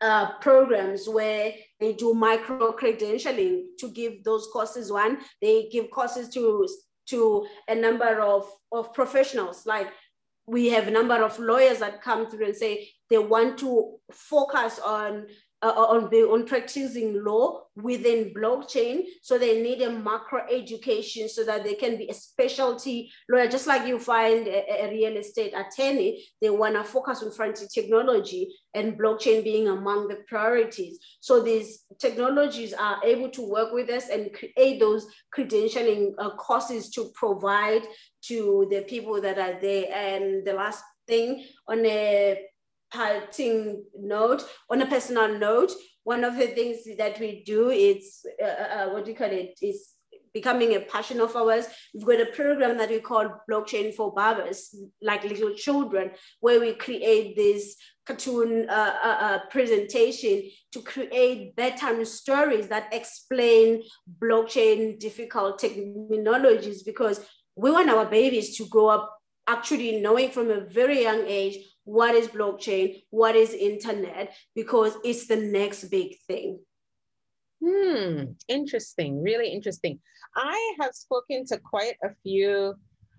uh 0.00 0.38
programs 0.40 1.08
where 1.08 1.54
they 1.80 1.92
do 1.92 2.14
micro 2.14 2.70
credentialing 2.70 3.64
to 3.80 3.88
give 3.88 4.22
those 4.22 4.46
courses. 4.52 4.92
One, 4.92 5.18
they 5.42 5.68
give 5.72 5.90
courses 5.90 6.28
to 6.34 6.68
to 7.06 7.46
a 7.66 7.74
number 7.74 8.20
of, 8.20 8.48
of 8.70 8.92
professionals 8.92 9.66
like 9.66 9.88
we 10.46 10.68
have 10.68 10.86
a 10.86 10.90
number 10.90 11.24
of 11.24 11.38
lawyers 11.38 11.78
that 11.78 12.02
come 12.02 12.30
through 12.30 12.46
and 12.46 12.56
say 12.56 12.88
they 13.10 13.18
want 13.18 13.58
to 13.58 13.96
focus 14.12 14.78
on 14.78 15.26
uh, 15.66 15.86
on, 15.94 16.04
on 16.04 16.46
practicing 16.46 17.24
law 17.24 17.62
within 17.76 18.32
blockchain. 18.34 19.04
So 19.22 19.38
they 19.38 19.62
need 19.62 19.82
a 19.82 19.90
macro 19.90 20.42
education 20.50 21.28
so 21.28 21.44
that 21.44 21.64
they 21.64 21.74
can 21.74 21.98
be 21.98 22.08
a 22.08 22.14
specialty 22.14 23.10
lawyer, 23.28 23.48
just 23.48 23.66
like 23.66 23.86
you 23.86 23.98
find 23.98 24.46
a, 24.46 24.84
a 24.84 24.90
real 24.90 25.16
estate 25.16 25.52
attorney, 25.54 26.26
they 26.40 26.50
wanna 26.50 26.84
focus 26.84 27.22
on 27.22 27.32
frontier 27.32 27.68
technology 27.72 28.54
and 28.74 28.98
blockchain 28.98 29.42
being 29.44 29.68
among 29.68 30.08
the 30.08 30.18
priorities. 30.28 30.98
So 31.20 31.42
these 31.42 31.84
technologies 31.98 32.72
are 32.72 32.98
able 33.04 33.30
to 33.30 33.42
work 33.42 33.72
with 33.72 33.90
us 33.90 34.08
and 34.08 34.32
create 34.32 34.80
those 34.80 35.06
credentialing 35.36 36.12
uh, 36.18 36.30
courses 36.36 36.90
to 36.90 37.10
provide 37.14 37.82
to 38.28 38.66
the 38.70 38.82
people 38.82 39.20
that 39.20 39.38
are 39.38 39.60
there. 39.60 39.86
And 39.92 40.46
the 40.46 40.52
last 40.52 40.82
thing 41.06 41.44
on 41.68 41.84
a 41.86 42.40
parting 42.92 43.84
note, 43.98 44.44
on 44.70 44.82
a 44.82 44.86
personal 44.86 45.38
note, 45.38 45.72
one 46.04 46.24
of 46.24 46.36
the 46.36 46.46
things 46.48 46.78
that 46.98 47.18
we 47.18 47.42
do 47.44 47.70
is, 47.70 48.24
uh, 48.42 48.46
uh, 48.46 48.68
uh, 48.76 48.88
what 48.90 49.04
do 49.04 49.10
you 49.10 49.16
call 49.16 49.30
it, 49.30 49.58
is 49.60 49.96
becoming 50.32 50.74
a 50.74 50.80
passion 50.80 51.20
of 51.20 51.34
ours. 51.34 51.66
We've 51.94 52.06
got 52.06 52.20
a 52.20 52.26
program 52.26 52.76
that 52.78 52.90
we 52.90 53.00
call 53.00 53.40
Blockchain 53.50 53.94
for 53.94 54.12
Babies, 54.14 54.74
like 55.00 55.24
little 55.24 55.54
children, 55.54 56.10
where 56.40 56.60
we 56.60 56.74
create 56.74 57.34
this 57.36 57.76
cartoon 58.06 58.68
uh, 58.68 58.94
uh, 59.02 59.18
uh, 59.26 59.38
presentation 59.50 60.42
to 60.72 60.80
create 60.82 61.56
bedtime 61.56 62.04
stories 62.04 62.68
that 62.68 62.92
explain 62.92 63.82
blockchain 64.22 64.98
difficult 64.98 65.60
terminologies 65.60 66.84
because 66.84 67.18
we 67.56 67.70
want 67.70 67.90
our 67.90 68.04
babies 68.04 68.56
to 68.56 68.66
grow 68.66 68.88
up 68.88 69.12
actually 69.48 70.00
knowing 70.00 70.30
from 70.30 70.50
a 70.50 70.60
very 70.60 71.02
young 71.02 71.24
age 71.26 71.56
what 71.86 72.16
is 72.16 72.26
blockchain, 72.26 73.00
what 73.10 73.36
is 73.36 73.54
internet, 73.54 74.34
because 74.56 74.98
it's 75.04 75.28
the 75.28 75.36
next 75.36 75.84
big 75.84 76.16
thing. 76.26 76.58
Hmm, 77.64 78.32
interesting, 78.48 79.22
really 79.22 79.48
interesting. 79.52 80.00
I 80.34 80.74
have 80.80 80.94
spoken 80.94 81.46
to 81.46 81.58
quite 81.58 81.94
a 82.02 82.10
few, 82.24 82.74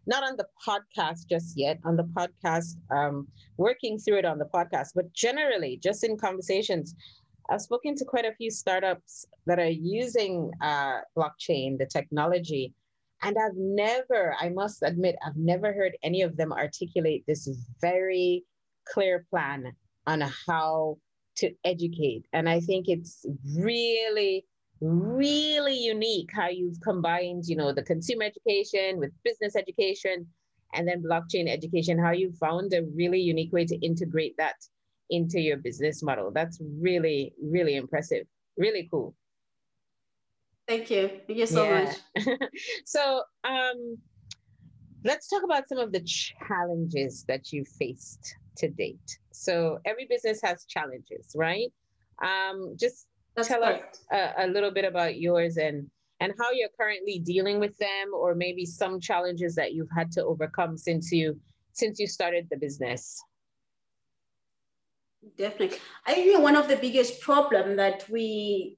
not 0.06 0.24
on 0.24 0.36
the 0.36 0.48
podcast 0.68 1.30
just 1.30 1.58
yet, 1.58 1.80
on 1.86 1.96
the 1.96 2.04
podcast, 2.04 2.76
um, 2.92 3.30
working 3.56 3.98
through 3.98 4.18
it 4.18 4.26
on 4.26 4.38
the 4.38 4.50
podcast, 4.54 4.90
but 4.94 5.12
generally, 5.14 5.80
just 5.82 6.04
in 6.04 6.18
conversations, 6.18 6.94
I've 7.50 7.62
spoken 7.62 7.96
to 7.96 8.04
quite 8.04 8.26
a 8.26 8.36
few 8.36 8.52
startups 8.52 9.26
that 9.46 9.60
are 9.60 9.70
using 9.70 10.52
uh, 10.62 11.00
blockchain, 11.18 11.78
the 11.78 11.88
technology, 11.90 12.74
and 13.24 13.38
I've 13.40 13.56
never, 13.56 14.36
I 14.38 14.50
must 14.50 14.84
admit, 14.84 15.16
I've 15.26 15.38
never 15.38 15.72
heard 15.72 15.98
any 16.04 16.22
of 16.22 16.36
them 16.36 16.52
articulate 16.52 17.24
this 17.28 17.50
very 17.80 18.44
clear 18.94 19.26
plan 19.30 19.74
on 20.06 20.24
how 20.48 20.98
to 21.38 21.52
educate. 21.64 22.26
And 22.34 22.50
I 22.50 22.60
think 22.60 22.88
it's 22.88 23.26
really, 23.56 24.46
really 24.82 25.78
unique 25.78 26.30
how 26.34 26.50
you've 26.50 26.82
combined, 26.82 27.46
you 27.48 27.56
know, 27.56 27.72
the 27.72 27.84
consumer 27.84 28.24
education 28.24 29.00
with 29.00 29.12
business 29.24 29.56
education 29.56 30.28
and 30.74 30.88
then 30.88 31.04
blockchain 31.04 31.48
education, 31.48 31.98
how 31.98 32.12
you 32.12 32.32
found 32.34 32.74
a 32.74 32.84
really 32.96 33.20
unique 33.20 33.54
way 33.54 33.66
to 33.66 33.76
integrate 33.86 34.36
that 34.38 34.56
into 35.10 35.40
your 35.40 35.58
business 35.58 36.04
model. 36.04 36.32
That's 36.32 36.60
really, 36.80 37.34
really 37.42 37.76
impressive. 37.76 38.26
Really 38.58 38.88
cool. 38.92 39.16
Thank 40.68 40.92
you. 40.92 41.10
Thank 41.28 41.40
you 41.40 41.46
so 41.46 41.64
yeah. 41.64 41.94
much. 42.18 42.28
so 42.86 43.22
um, 43.46 43.98
let's 45.06 45.30
talk 45.30 45.44
about 45.44 45.70
some 45.70 45.78
of 45.78 45.94
the 45.94 46.02
challenges 46.02 47.24
that 47.28 47.54
you 47.54 47.64
faced 47.64 48.36
to 48.58 48.70
date. 48.70 49.20
So 49.32 49.80
every 49.86 50.06
business 50.06 50.40
has 50.44 50.66
challenges, 50.66 51.36
right? 51.36 51.72
Um, 52.22 52.76
just 52.80 53.08
That's 53.36 53.48
tell 53.48 53.64
us 53.64 53.82
a, 54.12 54.34
a 54.40 54.48
little 54.48 54.72
bit 54.72 54.86
about 54.86 55.20
yours 55.20 55.58
and 55.58 55.90
and 56.20 56.34
how 56.40 56.52
you're 56.52 56.70
currently 56.80 57.20
dealing 57.20 57.60
with 57.60 57.78
them, 57.78 58.12
or 58.14 58.34
maybe 58.34 58.66
some 58.66 59.00
challenges 59.00 59.54
that 59.56 59.74
you've 59.74 59.92
had 59.96 60.12
to 60.14 60.26
overcome 60.26 60.78
since 60.78 61.12
you 61.12 61.40
since 61.74 62.00
you 62.00 62.08
started 62.08 62.48
the 62.50 62.58
business. 62.58 63.22
Definitely, 65.38 65.78
I 66.06 66.14
think 66.16 66.42
one 66.42 66.56
of 66.56 66.68
the 66.68 66.78
biggest 66.78 67.22
problem 67.22 67.76
that 67.76 68.10
we, 68.10 68.78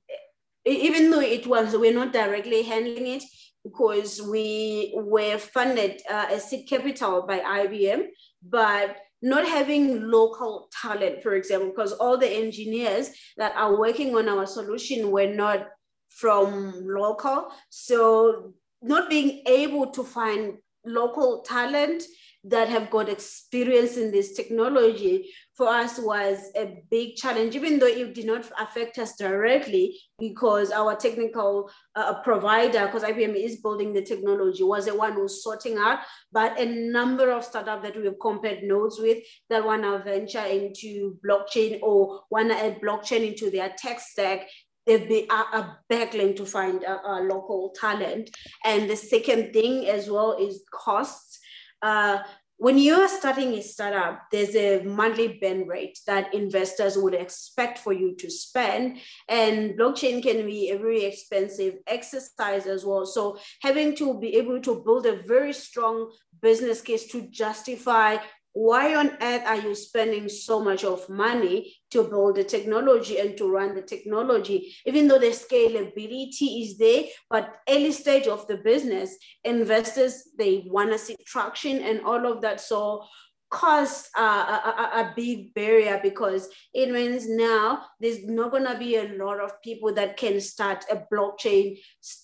even 0.65 1.11
though 1.11 1.21
it 1.21 1.47
was 1.47 1.75
we're 1.77 1.93
not 1.93 2.11
directly 2.11 2.63
handling 2.63 3.07
it, 3.07 3.23
because 3.63 4.21
we 4.21 4.91
were 4.95 5.37
funded 5.37 6.01
uh, 6.09 6.27
as 6.31 6.49
seed 6.49 6.67
capital 6.67 7.25
by 7.27 7.39
IBM, 7.39 8.07
but 8.43 8.97
not 9.21 9.45
having 9.47 10.03
local 10.09 10.69
talent, 10.81 11.21
for 11.21 11.33
example, 11.33 11.69
because 11.69 11.93
all 11.93 12.17
the 12.17 12.29
engineers 12.29 13.11
that 13.37 13.53
are 13.55 13.77
working 13.77 14.15
on 14.15 14.29
our 14.29 14.45
solution 14.45 15.11
were 15.11 15.33
not 15.33 15.67
from 16.09 16.73
local. 16.85 17.51
So 17.69 18.53
not 18.81 19.09
being 19.09 19.43
able 19.45 19.91
to 19.91 20.03
find 20.03 20.57
local 20.85 21.41
talent 21.41 22.03
that 22.45 22.69
have 22.69 22.89
got 22.89 23.09
experience 23.09 23.97
in 23.97 24.11
this 24.11 24.33
technology 24.33 25.29
for 25.57 25.67
us 25.67 25.99
was 25.99 26.39
a 26.55 26.81
big 26.89 27.17
challenge, 27.17 27.53
even 27.53 27.79
though 27.79 27.85
it 27.85 28.15
did 28.15 28.25
not 28.25 28.49
affect 28.57 28.97
us 28.97 29.17
directly 29.17 29.99
because 30.17 30.71
our 30.71 30.95
technical 30.95 31.69
uh, 31.97 31.99
uh 31.99 32.21
provider, 32.21 32.85
because 32.85 33.03
IBM 33.03 33.35
is 33.35 33.57
building 33.57 33.91
the 33.91 34.01
technology, 34.01 34.63
was 34.63 34.85
the 34.85 34.95
one 34.95 35.13
who's 35.13 35.43
sorting 35.43 35.77
out. 35.77 35.99
But 36.31 36.57
a 36.57 36.65
number 36.65 37.29
of 37.29 37.43
startups 37.43 37.83
that 37.83 37.97
we've 37.97 38.19
compared 38.21 38.63
notes 38.63 39.01
with 39.01 39.17
that 39.49 39.65
want 39.65 39.83
to 39.83 39.99
venture 39.99 40.45
into 40.45 41.17
blockchain 41.27 41.79
or 41.81 42.21
want 42.31 42.51
to 42.51 42.57
add 42.57 42.79
blockchain 42.79 43.27
into 43.27 43.51
their 43.51 43.73
tech 43.77 43.99
stack, 43.99 44.47
they'd 44.85 45.09
be 45.09 45.27
a, 45.29 45.33
uh, 45.33 45.43
a 45.53 45.57
uh, 45.57 45.73
battling 45.89 46.35
to 46.35 46.45
find 46.45 46.83
a, 46.83 47.05
a, 47.05 47.15
local 47.23 47.73
talent. 47.79 48.29
And 48.65 48.89
the 48.89 48.95
second 48.95 49.53
thing 49.53 49.87
as 49.87 50.09
well 50.09 50.37
is 50.39 50.63
costs. 50.73 51.38
Uh, 51.81 52.19
when 52.59 52.77
you're 52.77 53.07
starting 53.07 53.53
a 53.53 53.61
startup, 53.61 54.23
there's 54.33 54.53
a 54.53 54.83
monthly 54.83 55.39
burn 55.41 55.65
rate 55.65 55.97
that 56.07 56.33
investors 56.33 56.97
would 56.97 57.13
expect 57.13 57.79
for 57.79 57.93
you 57.93 58.15
to 58.17 58.29
spend. 58.29 58.97
And 59.29 59.79
blockchain 59.79 60.21
can 60.21 60.45
be 60.45 60.69
a 60.69 60.77
very 60.77 61.05
expensive 61.05 61.75
exercise 61.87 62.65
as 62.65 62.83
well. 62.83 63.05
So 63.05 63.39
having 63.61 63.95
to 63.95 64.19
be 64.19 64.35
able 64.35 64.59
to 64.59 64.83
build 64.83 65.05
a 65.05 65.23
very 65.23 65.53
strong 65.53 66.11
business 66.41 66.81
case 66.81 67.07
to 67.11 67.21
justify 67.29 68.17
why 68.53 68.95
on 68.95 69.11
earth 69.21 69.43
are 69.45 69.57
you 69.57 69.75
spending 69.75 70.27
so 70.27 70.59
much 70.61 70.83
of 70.83 71.07
money 71.07 71.73
to 71.91 72.03
build 72.03 72.35
the 72.35 72.43
technology 72.43 73.19
and 73.19 73.37
to 73.37 73.49
run 73.49 73.75
the 73.75 73.81
technology 73.81 74.75
even 74.85 75.07
though 75.07 75.19
the 75.19 75.27
scalability 75.27 76.63
is 76.63 76.77
there 76.77 77.03
but 77.29 77.55
early 77.69 77.91
stage 77.91 78.27
of 78.27 78.47
the 78.47 78.57
business 78.57 79.17
investors 79.43 80.29
they 80.37 80.65
want 80.67 80.91
to 80.91 80.97
see 80.97 81.15
traction 81.25 81.79
and 81.79 82.01
all 82.01 82.25
of 82.25 82.41
that 82.41 82.59
so 82.59 83.03
costs 83.49 84.09
are 84.15 84.47
a, 84.47 84.69
a, 84.69 85.01
a, 85.01 85.13
big 85.15 85.53
barrier 85.55 85.99
because 86.03 86.49
it 86.73 86.91
means 86.91 87.27
now 87.27 87.81
there's 87.99 88.23
not 88.25 88.51
going 88.51 88.65
to 88.65 88.77
be 88.77 88.95
a 88.95 89.11
lot 89.17 89.39
of 89.39 89.59
people 89.63 89.91
that 89.93 90.17
can 90.17 90.39
start 90.39 90.85
a 90.91 91.03
blockchain 91.11 91.77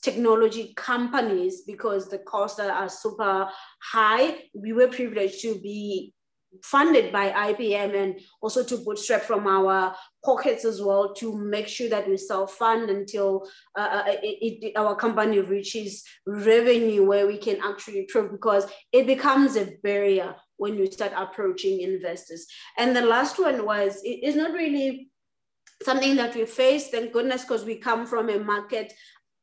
technology 0.04 0.74
companies 0.76 1.64
because 1.66 2.10
the 2.10 2.20
costs 2.20 2.60
are, 2.60 2.72
are 2.72 2.90
super 2.90 3.50
high. 3.92 4.38
We 4.54 4.74
were 4.74 4.88
privileged 4.88 5.42
to 5.42 5.60
be 5.60 6.14
funded 6.64 7.12
by 7.12 7.32
IBM 7.32 7.96
and 7.96 8.20
also 8.42 8.64
to 8.64 8.78
bootstrap 8.78 9.24
from 9.24 9.48
our 9.48 9.96
pockets 10.24 10.66
as 10.66 10.82
well 10.82 11.14
to 11.14 11.38
make 11.38 11.68
sure 11.68 11.90
that 11.90 12.08
we 12.10 12.18
self-fund 12.18 12.90
until 12.90 13.48
uh, 13.78 13.82
uh 13.82 14.04
it, 14.08 14.64
it, 14.64 14.74
our 14.76 14.96
company 14.96 15.40
reaches 15.40 16.04
revenue 16.26 17.04
where 17.04 17.28
we 17.28 17.38
can 17.38 17.58
actually 17.64 18.06
prove 18.10 18.32
because 18.32 18.66
it 18.92 19.06
becomes 19.06 19.56
a 19.56 19.78
barrier 19.84 20.36
when 20.58 20.78
you 20.78 20.90
start 20.92 21.12
approaching 21.16 21.82
investors. 21.82 22.48
And 22.78 22.96
the 22.96 23.02
last 23.02 23.40
one 23.40 23.66
was, 23.66 24.02
it 24.04 24.24
is 24.24 24.36
not 24.36 24.54
really 24.54 25.10
something 25.84 26.16
that 26.16 26.36
we 26.36 26.46
face, 26.46 26.90
thank 26.90 27.12
goodness, 27.12 27.42
because 27.42 27.66
we 27.66 27.76
come 27.76 28.06
from 28.06 28.30
a 28.30 28.40
market 28.40 28.94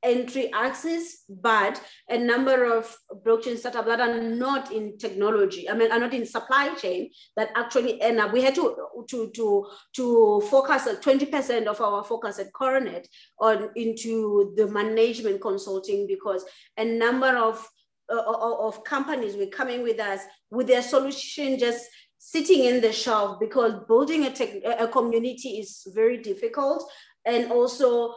entry 0.03 0.53
access, 0.53 1.25
but 1.29 1.81
a 2.09 2.19
number 2.19 2.65
of 2.65 2.97
blockchain 3.25 3.57
startups 3.57 3.89
that 3.89 4.01
are 4.01 4.21
not 4.21 4.73
in 4.73 4.99
technology, 4.99 5.69
I 5.69 5.75
mean, 5.75 5.93
are 5.93 6.01
not 6.01 6.15
in 6.15 6.27
supply 6.27 6.75
chain 6.75 7.11
that 7.37 7.51
actually 7.57 8.01
end 8.03 8.21
up, 8.21 8.33
we 8.33 8.43
had 8.43 8.55
to, 8.57 8.77
to, 9.09 9.31
to, 9.35 9.67
to 9.95 10.43
focus 10.51 10.89
20% 10.89 11.67
of 11.67 11.81
our 11.81 12.05
focus 12.05 12.39
at 12.39 12.53
Coronet 12.53 13.07
on 13.39 13.71
into 13.77 14.53
the 14.57 14.67
management 14.67 15.41
consulting 15.41 16.07
because 16.07 16.45
a 16.77 16.85
number 16.85 17.37
of 17.37 17.67
uh, 18.13 18.67
of 18.67 18.85
companies 18.85 19.37
were 19.37 19.47
coming 19.47 19.83
with 19.83 19.99
us 19.99 20.21
with 20.51 20.67
their 20.67 20.83
solution 20.83 21.59
just 21.59 21.87
sitting 22.19 22.65
in 22.65 22.81
the 22.81 22.93
shelf 22.93 23.41
because 23.41 23.73
building 23.89 24.27
a, 24.27 24.31
tech, 24.31 24.51
a 24.79 24.87
community 24.87 25.59
is 25.59 25.83
very 25.95 26.19
difficult. 26.19 26.89
And 27.25 27.51
also 27.51 28.15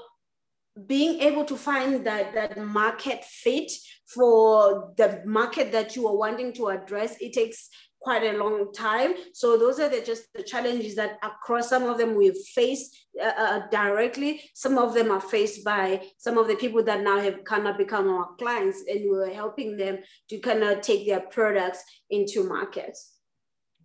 being 0.88 1.22
able 1.22 1.46
to 1.46 1.56
find 1.56 2.06
that, 2.06 2.34
that 2.34 2.58
market 2.58 3.24
fit 3.24 3.72
for 4.06 4.94
the 4.98 5.22
market 5.26 5.72
that 5.72 5.96
you 5.96 6.08
are 6.08 6.16
wanting 6.16 6.54
to 6.54 6.68
address, 6.68 7.16
it 7.22 7.34
takes 7.34 7.70
quite 8.02 8.24
a 8.24 8.38
long 8.38 8.72
time. 8.72 9.14
So 9.34 9.58
those 9.58 9.80
are 9.80 9.90
the, 9.90 10.02
just 10.02 10.32
the 10.34 10.44
challenges 10.44 10.96
that 10.96 11.18
across 11.24 11.70
some 11.70 11.84
of 11.84 11.98
them 11.98 12.14
we've 12.14 12.38
faced 12.54 12.96
uh, 13.20 13.26
uh, 13.26 13.68
directly. 13.72 14.42
Some 14.54 14.78
of 14.78 14.94
them 14.94 15.10
are 15.10 15.22
faced 15.22 15.64
by 15.64 16.02
some 16.18 16.38
of 16.38 16.48
the 16.48 16.56
people 16.56 16.84
that 16.84 17.02
now 17.02 17.20
have 17.20 17.44
kind 17.46 17.68
of 17.68 17.78
become 17.78 18.08
our 18.08 18.36
clients 18.38 18.84
and 18.88 19.10
we're 19.10 19.34
helping 19.34 19.76
them 19.76 20.00
to 20.30 20.38
kind 20.40 20.62
of 20.62 20.82
take 20.82 21.08
their 21.08 21.22
products 21.22 21.84
into 22.12 22.44
markets. 22.44 23.14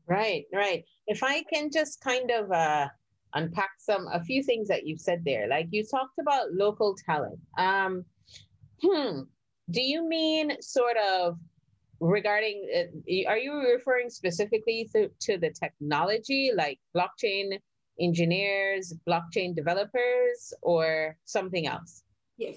Right, 0.06 0.44
right. 0.52 0.84
If 1.06 1.22
I 1.22 1.42
can 1.50 1.70
just 1.72 2.02
kind 2.02 2.30
of 2.30 2.50
uh, 2.50 2.88
unpack 3.34 3.70
some, 3.78 4.06
a 4.12 4.22
few 4.22 4.42
things 4.42 4.68
that 4.68 4.86
you've 4.86 5.00
said 5.00 5.22
there, 5.24 5.48
like 5.48 5.68
you 5.70 5.84
talked 5.84 6.18
about 6.20 6.52
local 6.52 6.96
talent. 7.06 7.38
Um, 7.58 8.04
hmm, 8.82 9.20
do 9.70 9.80
you 9.80 10.08
mean 10.08 10.60
sort 10.60 10.96
of 10.96 11.38
regarding 12.00 12.66
uh, 12.74 13.28
are 13.28 13.38
you 13.38 13.52
referring 13.60 14.08
specifically 14.08 14.88
to, 14.94 15.10
to 15.20 15.36
the 15.38 15.50
technology 15.50 16.50
like 16.54 16.78
blockchain 16.96 17.58
engineers 18.00 18.94
blockchain 19.06 19.54
developers 19.54 20.52
or 20.62 21.16
something 21.26 21.66
else 21.66 22.02
yes 22.38 22.56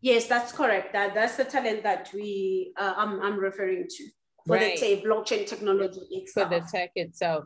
yes 0.00 0.26
that's 0.26 0.50
correct 0.50 0.92
that 0.92 1.14
that's 1.14 1.36
the 1.36 1.44
talent 1.44 1.84
that 1.84 2.10
we 2.12 2.72
uh, 2.76 2.94
I'm, 2.96 3.20
I'm 3.22 3.38
referring 3.38 3.86
to 3.88 4.04
for 4.44 4.56
right. 4.56 4.74
the 4.74 4.76
say, 4.76 5.02
blockchain 5.02 5.46
technology 5.46 6.00
itself. 6.10 6.48
for 6.48 6.60
the 6.60 6.66
tech 6.66 6.90
itself 6.96 7.44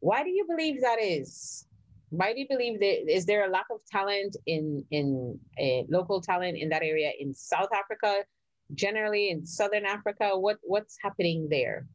why 0.00 0.24
do 0.24 0.30
you 0.30 0.44
believe 0.48 0.80
that 0.80 0.98
is 1.00 1.66
why 2.10 2.32
do 2.32 2.40
you 2.40 2.46
believe 2.48 2.80
that 2.80 3.12
is 3.12 3.26
there 3.26 3.46
a 3.46 3.50
lack 3.50 3.66
of 3.70 3.80
talent 3.90 4.36
in 4.46 4.84
in 4.90 5.38
a 5.58 5.84
local 5.88 6.20
talent 6.20 6.56
in 6.56 6.68
that 6.68 6.82
area 6.82 7.12
in 7.18 7.34
south 7.34 7.68
africa 7.72 8.24
generally 8.74 9.30
in 9.30 9.46
Southern 9.46 9.84
Africa? 9.84 10.38
What, 10.38 10.58
what's 10.62 10.96
happening 11.02 11.48
there? 11.50 11.86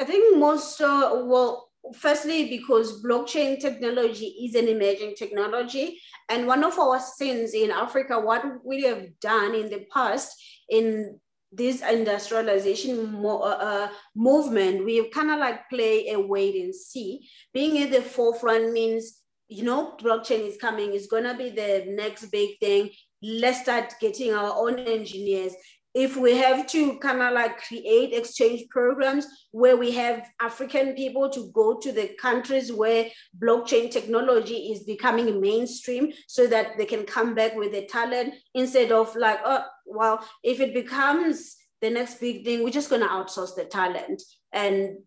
I 0.00 0.04
think 0.04 0.38
most, 0.38 0.80
uh, 0.80 1.22
well, 1.24 1.70
firstly, 1.94 2.48
because 2.48 3.02
blockchain 3.02 3.60
technology 3.60 4.26
is 4.26 4.54
an 4.54 4.68
emerging 4.68 5.14
technology. 5.16 6.00
And 6.28 6.46
one 6.46 6.62
of 6.62 6.78
our 6.78 7.00
sins 7.00 7.54
in 7.54 7.70
Africa, 7.70 8.20
what 8.20 8.44
we 8.64 8.82
have 8.82 9.18
done 9.20 9.54
in 9.54 9.70
the 9.70 9.86
past 9.92 10.32
in 10.68 11.18
this 11.50 11.82
industrialization 11.82 13.20
mo- 13.22 13.40
uh, 13.40 13.58
uh 13.60 13.88
movement, 14.14 14.84
we 14.84 15.08
kind 15.10 15.30
of 15.30 15.38
like 15.38 15.68
play 15.70 16.08
a 16.10 16.20
wait 16.20 16.56
and 16.62 16.74
see. 16.74 17.28
Being 17.54 17.82
at 17.82 17.90
the 17.90 18.02
forefront 18.02 18.72
means 18.72 19.22
you 19.50 19.64
know, 19.64 19.96
blockchain 19.98 20.46
is 20.46 20.58
coming, 20.58 20.92
it's 20.92 21.06
gonna 21.06 21.34
be 21.34 21.48
the 21.48 21.86
next 21.88 22.26
big 22.26 22.58
thing 22.60 22.90
let's 23.22 23.62
start 23.62 23.94
getting 24.00 24.32
our 24.32 24.54
own 24.56 24.78
engineers. 24.78 25.52
If 25.98 26.16
we 26.16 26.36
have 26.36 26.68
to 26.68 26.96
kind 27.00 27.20
of 27.20 27.32
like 27.32 27.60
create 27.66 28.12
exchange 28.12 28.68
programs 28.70 29.26
where 29.50 29.76
we 29.76 29.90
have 30.02 30.30
African 30.40 30.94
people 30.94 31.28
to 31.30 31.50
go 31.52 31.76
to 31.80 31.90
the 31.90 32.14
countries 32.20 32.72
where 32.72 33.10
blockchain 33.42 33.90
technology 33.90 34.70
is 34.72 34.84
becoming 34.84 35.40
mainstream 35.40 36.12
so 36.28 36.46
that 36.46 36.78
they 36.78 36.86
can 36.86 37.04
come 37.04 37.34
back 37.34 37.56
with 37.56 37.72
the 37.72 37.84
talent 37.86 38.34
instead 38.54 38.92
of 38.92 39.16
like, 39.16 39.40
oh, 39.44 39.64
well, 39.86 40.24
if 40.44 40.60
it 40.60 40.72
becomes 40.72 41.56
the 41.80 41.90
next 41.90 42.20
big 42.20 42.44
thing, 42.44 42.62
we're 42.62 42.70
just 42.70 42.90
going 42.90 43.02
to 43.02 43.08
outsource 43.08 43.56
the 43.56 43.64
talent. 43.64 44.22
And 44.52 44.98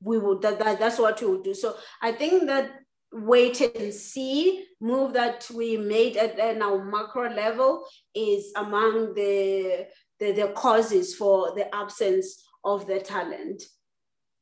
we 0.00 0.16
would, 0.16 0.40
that, 0.40 0.58
that, 0.60 0.78
that's 0.78 0.98
what 0.98 1.20
we 1.20 1.26
would 1.26 1.44
do. 1.44 1.52
So 1.52 1.76
I 2.00 2.12
think 2.12 2.46
that 2.46 2.70
wait 3.12 3.60
and 3.60 3.92
see 3.92 4.64
move 4.80 5.12
that 5.12 5.46
we 5.54 5.76
made 5.76 6.16
at, 6.16 6.38
at 6.38 6.62
our 6.62 6.82
macro 6.84 7.28
level 7.34 7.84
is 8.14 8.52
among 8.56 9.14
the, 9.14 9.86
the, 10.20 10.32
the 10.32 10.48
causes 10.48 11.14
for 11.14 11.54
the 11.54 11.72
absence 11.74 12.42
of 12.64 12.86
the 12.86 13.00
talent. 13.00 13.62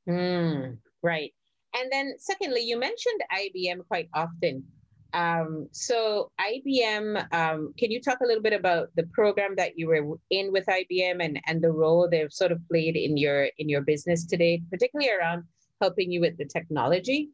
Mm, 0.09 0.79
right. 1.03 1.33
And 1.79 1.93
then 1.93 2.15
secondly, 2.19 2.63
you 2.63 2.79
mentioned 2.79 3.21
IBM 3.33 3.87
quite 3.89 4.09
often. 4.15 4.65
Um, 5.13 5.69
so 5.73 6.31
IBM, 6.41 7.33
um, 7.33 7.73
can 7.79 7.91
you 7.91 8.01
talk 8.01 8.21
a 8.21 8.27
little 8.27 8.43
bit 8.43 8.53
about 8.53 8.89
the 8.97 9.05
program 9.13 9.55
that 9.57 9.79
you 9.79 9.89
were 9.89 10.19
in 10.31 10.53
with 10.53 10.67
IBM 10.67 11.25
and, 11.25 11.41
and 11.47 11.63
the 11.63 11.71
role 11.71 12.09
they've 12.09 12.33
sort 12.33 12.53
of 12.53 12.61
played 12.69 12.97
in 12.97 13.17
your 13.17 13.49
in 13.59 13.69
your 13.69 13.83
business 13.83 14.27
today, 14.27 14.63
particularly 14.71 15.11
around 15.11 15.45
helping 15.81 16.11
you 16.11 16.21
with 16.21 16.37
the 16.37 16.45
technology? 16.45 17.31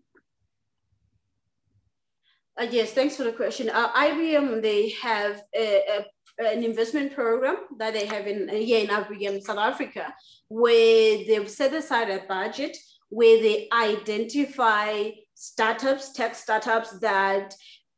Uh, 2.61 2.66
yes, 2.70 2.92
thanks 2.92 3.16
for 3.16 3.24
the 3.24 3.33
question. 3.33 3.70
Uh, 3.70 3.90
IBM, 3.92 4.61
they 4.61 4.90
have 4.90 5.42
a, 5.57 5.81
a, 5.88 6.05
an 6.42 6.64
investment 6.64 7.14
program 7.14 7.57
that 7.78 7.94
they 7.94 8.07
have 8.07 8.26
in 8.26 8.48
here 8.48 8.81
in 8.81 8.88
IBM, 8.88 9.42
South 9.42 9.59
Africa, 9.59 10.14
where 10.48 11.18
they've 11.26 11.48
set 11.48 11.74
aside 11.74 12.11
a 12.11 12.26
budget 12.26 12.76
where 13.09 13.42
they 13.42 13.68
identify 13.72 15.11
startups, 15.35 16.12
tech 16.12 16.35
startups 16.35 16.98
that 17.00 17.55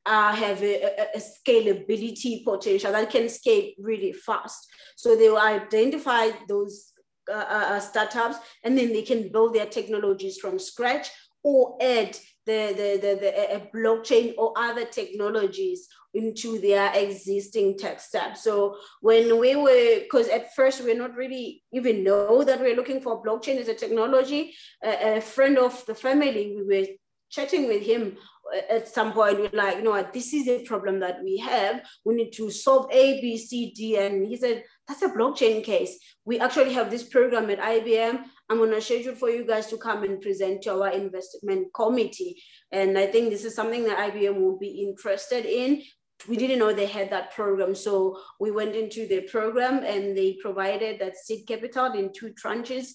uh, 0.07 0.35
have 0.35 0.62
a, 0.62 1.07
a, 1.14 1.18
scalability 1.18 2.44
potential 2.44 2.92
that 2.92 3.11
can 3.11 3.28
scale 3.28 3.70
really 3.78 4.12
fast. 4.12 4.66
So 4.96 5.16
they 5.16 5.28
will 5.30 5.38
identify 5.38 6.30
those 6.48 6.92
uh, 7.33 7.44
uh, 7.48 7.80
startups 7.80 8.37
and 8.64 8.76
then 8.76 8.92
they 8.92 9.02
can 9.02 9.30
build 9.30 9.54
their 9.54 9.66
technologies 9.66 10.38
from 10.38 10.59
scratch 10.59 11.09
or 11.42 11.78
add 11.80 12.18
the, 12.46 12.74
the, 12.76 12.98
the, 13.00 13.14
the 13.20 13.78
blockchain 13.78 14.35
or 14.37 14.52
other 14.57 14.85
technologies 14.85 15.88
into 16.14 16.61
their 16.61 16.92
existing 16.94 17.76
tech 17.76 18.00
stack. 18.00 18.37
So 18.37 18.76
when 19.00 19.38
we 19.38 19.57
were, 19.57 20.00
because 20.00 20.28
at 20.28 20.54
first 20.54 20.83
we're 20.83 20.96
not 20.96 21.16
really 21.16 21.62
even 21.72 22.04
know 22.04 22.44
that 22.44 22.61
we're 22.61 22.76
looking 22.76 23.00
for 23.00 23.22
blockchain 23.22 23.59
as 23.59 23.68
a 23.68 23.74
technology, 23.74 24.54
a, 24.83 25.20
friend 25.20 25.59
of 25.59 25.85
the 25.87 25.94
family, 25.94 26.54
we 26.57 26.80
were 26.80 26.87
chatting 27.30 27.66
with 27.66 27.83
him 27.83 28.16
uh, 28.54 28.61
at 28.70 28.88
some 28.88 29.12
point 29.12 29.40
we're 29.40 29.50
like, 29.52 29.78
you 29.78 29.83
know 29.83 29.90
what, 29.90 30.12
this 30.12 30.33
is 30.35 30.46
a 30.48 30.62
problem 30.64 31.00
that 31.00 31.22
we 31.22 31.38
have. 31.38 31.83
We 32.04 32.14
need 32.14 32.33
to 32.33 32.50
solve 32.50 32.88
A, 32.92 33.20
B, 33.20 33.37
C, 33.38 33.72
D. 33.74 33.96
And 33.96 34.26
he 34.26 34.37
said, 34.37 34.64
that's 34.87 35.02
a 35.02 35.09
blockchain 35.09 35.64
case. 35.64 35.98
We 36.24 36.38
actually 36.38 36.74
have 36.74 36.90
this 36.90 37.04
program 37.04 37.50
at 37.50 37.59
IBM. 37.59 38.24
I'm 38.50 38.59
going 38.59 38.70
to 38.70 38.80
schedule 38.80 39.14
for 39.14 39.30
you 39.30 39.46
guys 39.46 39.68
to 39.68 39.78
come 39.78 40.04
and 40.04 40.20
present 40.20 40.62
to 40.62 40.83
our 40.83 40.90
investment 40.90 41.68
committee. 41.74 42.42
And 42.70 42.99
I 42.99 43.07
think 43.07 43.30
this 43.30 43.45
is 43.45 43.55
something 43.55 43.84
that 43.84 44.12
IBM 44.12 44.38
will 44.38 44.59
be 44.59 44.86
interested 44.86 45.47
in 45.47 45.82
we 46.28 46.36
didn't 46.36 46.59
know 46.59 46.72
they 46.72 46.86
had 46.86 47.11
that 47.11 47.32
program. 47.32 47.74
So 47.74 48.18
we 48.40 48.51
went 48.51 48.74
into 48.74 49.07
the 49.07 49.22
program 49.22 49.84
and 49.84 50.16
they 50.16 50.38
provided 50.40 50.99
that 51.01 51.16
seed 51.16 51.47
capital 51.47 51.92
in 51.92 52.12
two 52.12 52.32
tranches 52.32 52.88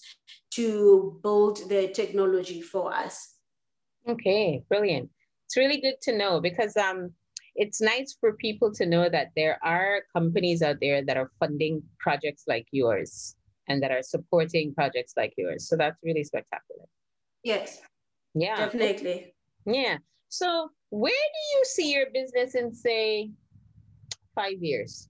to 0.54 1.20
build 1.22 1.68
the 1.68 1.88
technology 1.88 2.60
for 2.60 2.92
us. 2.92 3.36
Okay, 4.08 4.62
brilliant. 4.68 5.10
It's 5.46 5.56
really 5.56 5.80
good 5.80 6.00
to 6.02 6.16
know 6.16 6.40
because 6.40 6.76
um, 6.76 7.12
it's 7.54 7.80
nice 7.80 8.16
for 8.18 8.32
people 8.34 8.72
to 8.74 8.86
know 8.86 9.08
that 9.08 9.28
there 9.36 9.58
are 9.62 10.02
companies 10.12 10.62
out 10.62 10.78
there 10.80 11.04
that 11.04 11.16
are 11.16 11.30
funding 11.38 11.82
projects 11.98 12.44
like 12.48 12.66
yours 12.72 13.36
and 13.70 13.80
that 13.82 13.92
are 13.92 14.02
supporting 14.02 14.74
projects 14.74 15.14
like 15.16 15.32
yours. 15.38 15.68
So 15.68 15.76
that's 15.76 15.98
really 16.02 16.24
spectacular. 16.24 16.86
Yes. 17.44 17.80
Yeah. 18.34 18.56
Definitely. 18.56 19.32
Yeah. 19.64 19.98
So 20.28 20.70
where 20.90 21.26
do 21.36 21.42
you 21.58 21.64
see 21.64 21.92
your 21.92 22.06
business 22.12 22.56
in 22.56 22.74
say 22.74 23.30
five 24.34 24.58
years? 24.60 25.08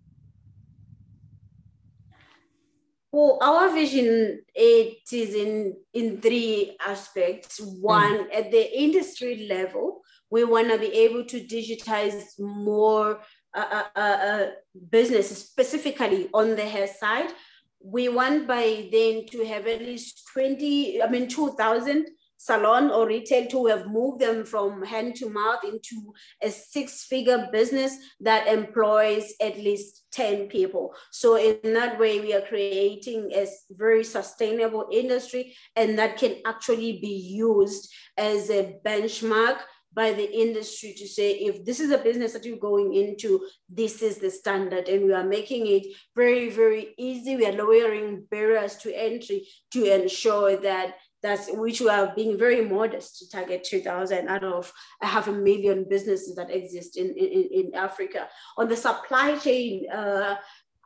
Well, 3.12 3.38
our 3.42 3.70
vision 3.74 4.42
it 4.54 4.98
is 5.10 5.34
in 5.34 5.74
in 5.94 6.20
three 6.20 6.76
aspects. 6.86 7.60
One, 7.80 8.18
mm. 8.18 8.34
at 8.38 8.52
the 8.52 8.64
industry 8.78 9.48
level, 9.50 10.02
we 10.30 10.44
want 10.44 10.68
to 10.70 10.78
be 10.78 10.92
able 11.06 11.24
to 11.24 11.40
digitize 11.40 12.38
more 12.38 13.18
uh, 13.52 13.82
uh, 13.96 14.00
uh, 14.00 14.46
businesses, 14.90 15.38
specifically 15.38 16.28
on 16.32 16.54
the 16.54 16.68
hair 16.74 16.86
side. 16.86 17.30
We 17.82 18.08
want 18.08 18.46
by 18.46 18.88
then 18.92 19.26
to 19.26 19.44
have 19.46 19.66
at 19.66 19.80
least 19.80 20.28
20, 20.32 21.02
I 21.02 21.08
mean, 21.08 21.28
2,000 21.28 22.06
salon 22.40 22.90
or 22.90 23.06
retail 23.06 23.46
to 23.46 23.66
have 23.66 23.86
moved 23.86 24.18
them 24.18 24.46
from 24.46 24.82
hand 24.82 25.14
to 25.14 25.28
mouth 25.28 25.62
into 25.62 26.14
a 26.42 26.50
six 26.50 27.04
figure 27.04 27.48
business 27.52 27.98
that 28.18 28.46
employs 28.46 29.34
at 29.42 29.58
least 29.58 30.04
10 30.12 30.48
people. 30.48 30.94
So 31.10 31.36
in 31.36 31.74
that 31.74 32.00
way, 32.00 32.18
we 32.18 32.32
are 32.32 32.40
creating 32.40 33.30
a 33.34 33.46
very 33.70 34.04
sustainable 34.04 34.88
industry 34.90 35.54
and 35.76 35.98
that 35.98 36.16
can 36.16 36.36
actually 36.46 36.98
be 37.00 37.14
used 37.14 37.92
as 38.16 38.48
a 38.48 38.74
benchmark 38.86 39.58
by 39.92 40.12
the 40.12 40.40
industry 40.40 40.94
to 40.96 41.06
say 41.06 41.32
if 41.32 41.64
this 41.64 41.80
is 41.80 41.90
a 41.90 41.98
business 41.98 42.32
that 42.32 42.44
you're 42.44 42.56
going 42.56 42.94
into 42.94 43.40
this 43.68 44.02
is 44.02 44.18
the 44.18 44.30
standard 44.30 44.88
and 44.88 45.04
we 45.04 45.12
are 45.12 45.24
making 45.24 45.66
it 45.66 45.86
very 46.14 46.48
very 46.48 46.94
easy 46.96 47.36
we 47.36 47.46
are 47.46 47.52
lowering 47.52 48.24
barriers 48.30 48.76
to 48.76 48.96
entry 48.96 49.46
to 49.70 49.84
ensure 49.84 50.56
that 50.56 50.94
that's 51.22 51.50
which 51.52 51.80
we 51.80 51.88
are 51.88 52.12
being 52.14 52.38
very 52.38 52.64
modest 52.64 53.18
to 53.18 53.30
target 53.30 53.64
2000 53.64 54.28
out 54.28 54.44
of 54.44 54.72
a 55.02 55.06
half 55.06 55.28
a 55.28 55.32
million 55.32 55.86
businesses 55.88 56.34
that 56.36 56.50
exist 56.50 56.96
in, 56.96 57.08
in, 57.08 57.48
in 57.52 57.74
Africa. 57.74 58.28
On 58.56 58.68
the 58.68 58.76
supply 58.76 59.36
chain 59.36 59.84
uh, 59.90 60.36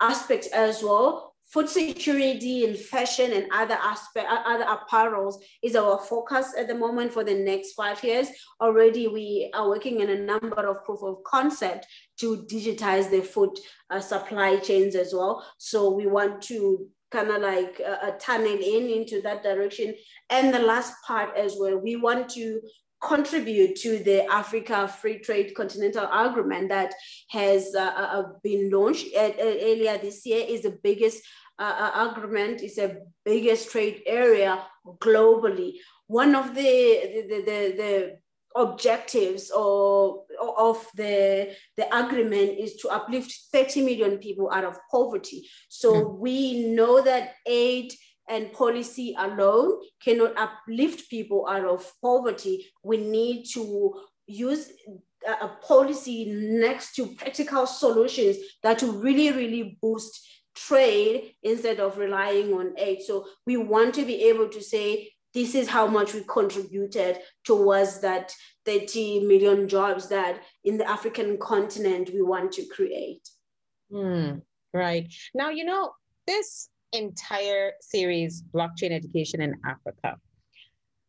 aspect 0.01 0.49
as 0.53 0.83
well, 0.83 1.34
food 1.55 1.69
security 1.69 2.65
and 2.65 2.77
fashion 2.77 3.33
and 3.33 3.47
other 3.55 3.79
aspect, 3.81 4.27
other 4.29 4.65
apparels 4.65 5.37
is 5.63 5.77
our 5.77 6.01
focus 6.01 6.53
at 6.59 6.67
the 6.67 6.75
moment 6.75 7.13
for 7.13 7.23
the 7.23 7.33
next 7.33 7.75
five 7.75 8.03
years. 8.03 8.27
Already 8.61 9.07
we 9.07 9.53
are 9.55 9.69
working 9.69 10.01
in 10.01 10.11
a 10.11 10.19
number 10.19 10.69
of 10.69 10.83
proof 10.85 11.01
of 11.05 11.23
concept 11.23 11.87
to 12.19 12.45
digitize 12.51 13.09
the 13.09 13.21
food 13.21 13.57
uh, 13.91 14.01
supply 14.01 14.57
chains 14.57 14.97
as 14.97 15.15
well. 15.15 15.47
So 15.59 15.93
we 15.93 16.09
want 16.09 16.43
to 16.43 16.89
kind 17.13 17.31
of 17.31 17.41
like 17.41 17.79
a, 17.79 18.09
a 18.09 18.19
tunnel 18.19 18.59
in 18.59 18.91
into 18.91 19.23
that 19.23 19.45
direction. 19.45 19.95
And 20.31 20.53
the 20.53 20.59
last 20.59 20.93
part 21.07 21.37
as 21.37 21.55
well, 21.57 21.79
we 21.79 21.95
want 21.95 22.31
to 22.31 22.61
contribute 23.01 23.77
to 23.77 23.99
the 23.99 24.25
Africa 24.33 24.89
Free 24.89 25.19
Trade 25.19 25.55
Continental 25.55 26.09
Agreement 26.11 26.69
that 26.71 26.95
has 27.31 27.75
uh, 27.77 27.83
uh, 27.83 28.09
uh 28.19 28.23
been 28.43 28.71
launched 28.71 29.15
at, 29.15 29.39
uh, 29.39 29.43
earlier 29.43 29.99
this 29.99 30.25
year 30.25 30.45
is 30.49 30.63
the 30.63 30.79
biggest 30.83 31.23
uh, 31.59 31.91
uh 31.95 32.11
agreement, 32.11 32.63
is 32.63 32.77
the 32.77 33.03
biggest 33.25 33.71
trade 33.71 34.03
area 34.07 34.63
globally. 34.99 35.75
One 36.07 36.35
of 36.35 36.55
the, 36.55 37.25
the, 37.29 37.37
the, 37.47 37.75
the 37.77 38.19
objectives 38.55 39.51
or 39.51 40.25
of 40.57 40.87
the 40.95 41.55
the 41.77 41.97
agreement 41.97 42.59
is 42.59 42.77
to 42.77 42.89
uplift 42.89 43.35
30 43.53 43.83
million 43.85 44.19
people 44.19 44.51
out 44.53 44.65
of 44.65 44.79
poverty 44.91 45.49
so 45.69 45.93
mm. 45.93 46.19
we 46.19 46.69
know 46.69 47.03
that 47.03 47.35
aid 47.47 47.93
and 48.29 48.53
policy 48.53 49.15
alone 49.19 49.73
cannot 50.01 50.39
uplift 50.39 51.11
people 51.11 51.47
out 51.49 51.65
of 51.65 51.91
poverty 52.01 52.67
we 52.85 52.97
need 52.97 53.45
to 53.45 54.01
use 54.27 54.71
a 55.43 55.49
policy 55.67 56.27
next 56.27 56.95
to 56.95 57.07
practical 57.17 57.67
solutions 57.67 58.37
that 58.63 58.81
will 58.83 58.93
really 58.93 59.33
really 59.33 59.77
boost 59.83 60.21
trade 60.55 61.35
instead 61.43 61.81
of 61.81 61.99
relying 61.99 62.53
on 62.53 62.73
aid 62.79 63.03
so 63.03 63.27
we 63.47 63.57
want 63.57 63.95
to 63.95 64.05
be 64.05 64.25
able 64.25 64.49
to 64.49 64.63
say 64.63 65.11
this 65.35 65.57
is 65.57 65.69
how 65.69 65.87
much 65.87 66.15
we 66.15 66.23
contributed 66.29 67.19
towards 67.43 68.01
that 68.01 68.33
30 68.65 69.27
million 69.27 69.69
jobs 69.69 70.09
that 70.09 70.41
in 70.63 70.79
the 70.79 70.89
African 70.89 71.37
continent 71.39 72.11
we 72.15 72.23
want 72.23 72.53
to 72.53 72.65
create. 72.67 73.29
Mm, 73.93 74.43
right. 74.73 75.13
Now, 75.35 75.51
you 75.51 75.65
know, 75.65 75.93
this 76.27 76.71
entire 76.93 77.73
series, 77.81 78.45
Blockchain 78.55 78.93
Education 78.93 79.43
in 79.43 79.55
Africa, 79.67 80.17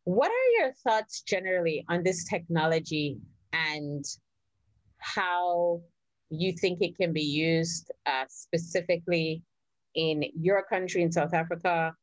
what 0.05 0.31
are 0.31 0.59
your 0.59 0.73
thoughts 0.83 1.21
generally 1.21 1.85
on 1.87 2.03
this 2.03 2.25
technology 2.25 3.19
and 3.53 4.03
how 4.97 5.81
you 6.29 6.53
think 6.53 6.81
it 6.81 6.97
can 6.97 7.13
be 7.13 7.21
used 7.21 7.91
uh, 8.05 8.25
specifically 8.27 9.43
in 9.95 10.25
your 10.39 10.63
country 10.63 11.01
in 11.01 11.11
South 11.11 11.33
Africa 11.33 11.93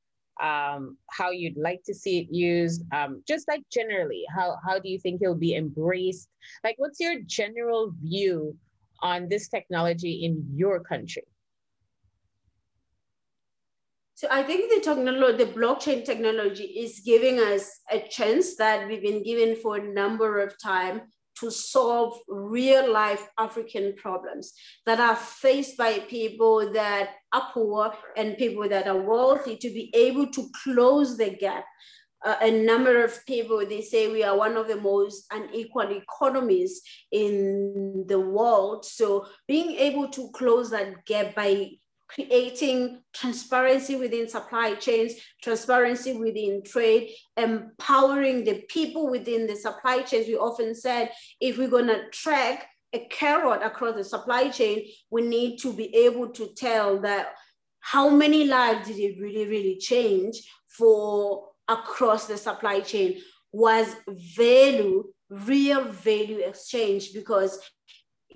um, 0.41 0.97
how 1.11 1.31
you'd 1.31 1.57
like 1.57 1.83
to 1.85 1.95
see 1.95 2.21
it 2.21 2.35
used, 2.35 2.83
um, 2.93 3.23
just 3.27 3.47
like 3.49 3.63
generally, 3.71 4.25
how, 4.35 4.57
how 4.65 4.79
do 4.79 4.89
you 4.89 4.99
think 4.99 5.21
it'll 5.23 5.35
be 5.35 5.55
embraced? 5.55 6.29
Like, 6.65 6.77
what's 6.79 7.01
your 7.01 7.21
general 7.27 7.93
view 8.03 8.57
on 9.01 9.29
this 9.29 9.49
technology 9.49 10.25
in 10.25 10.45
your 10.55 10.81
country? 10.81 11.25
So 14.15 14.29
I 14.31 14.43
think 14.45 14.73
the 14.73 14.81
technology, 14.81 15.45
the 15.45 15.53
blockchain 15.53 16.05
technology 16.05 16.65
is 16.65 17.03
giving 17.05 17.41
us 17.41 17.81
a 17.91 18.01
chance 18.01 18.57
that 18.57 18.87
we've 18.87 19.03
been 19.03 19.23
given 19.25 19.57
for 19.57 19.77
a 19.77 19.93
number 19.93 20.41
of 20.41 20.61
time 20.63 21.03
to 21.43 21.51
solve 21.51 22.19
real 22.29 22.91
life 22.91 23.29
African 23.37 23.95
problems 23.97 24.53
that 24.87 25.01
are 25.01 25.17
faced 25.17 25.77
by 25.77 25.99
people 25.99 26.73
that 26.73 27.11
are 27.33 27.51
poor 27.53 27.93
and 28.17 28.39
people 28.39 28.69
that 28.69 28.87
are 28.87 29.03
wealthy 29.03 29.57
to 29.57 29.69
be 29.69 29.91
able 29.93 30.29
to 30.29 30.49
close 30.63 31.19
the 31.19 31.31
gap. 31.31 31.65
Uh, 32.25 32.37
a 32.43 32.51
number 32.65 33.03
of 33.03 33.27
people, 33.27 33.67
they 33.67 33.83
say 33.83 34.07
we 34.07 34.23
are 34.23 34.39
one 34.39 34.57
of 34.57 34.69
the 34.69 34.81
most 34.81 35.27
unequal 35.33 35.91
economies 35.91 36.81
in 37.11 38.05
the 38.07 38.21
world. 38.21 38.85
So 38.85 39.27
being 39.49 39.73
able 39.73 40.09
to 40.11 40.31
close 40.31 40.71
that 40.71 41.05
gap 41.05 41.35
by 41.35 41.71
creating 42.15 43.01
transparency 43.13 43.97
within 43.97 44.29
supply 44.29 44.75
chains, 44.75 45.15
transparency 45.43 46.13
within 46.13 46.63
trade, 46.65 47.11
empowering 47.37 48.45
the 48.45 48.65
people 48.69 49.11
within 49.11 49.47
the 49.47 49.57
supply 49.57 50.03
chains. 50.03 50.27
We 50.27 50.37
often 50.37 50.75
said 50.75 51.11
if 51.41 51.59
we're 51.59 51.69
going 51.69 51.87
to 51.87 52.09
track 52.11 52.69
a 52.93 53.07
carrot 53.11 53.63
across 53.63 53.97
the 53.97 54.05
supply 54.05 54.51
chain, 54.51 54.87
we 55.11 55.23
need 55.23 55.59
to 55.59 55.73
be 55.73 55.95
able 55.95 56.29
to 56.31 56.53
tell 56.55 57.01
that 57.01 57.29
how 57.81 58.11
many 58.11 58.45
lives 58.45 58.89
did 58.89 58.99
it 58.99 59.21
really, 59.21 59.47
really 59.47 59.79
change 59.79 60.37
for 60.69 61.49
across 61.69 62.27
the 62.27 62.37
supply 62.37 62.81
chain 62.81 63.21
was 63.53 63.95
value, 64.09 65.05
real 65.31 65.85
value 65.85 66.39
exchange 66.39 67.13
because 67.13 67.59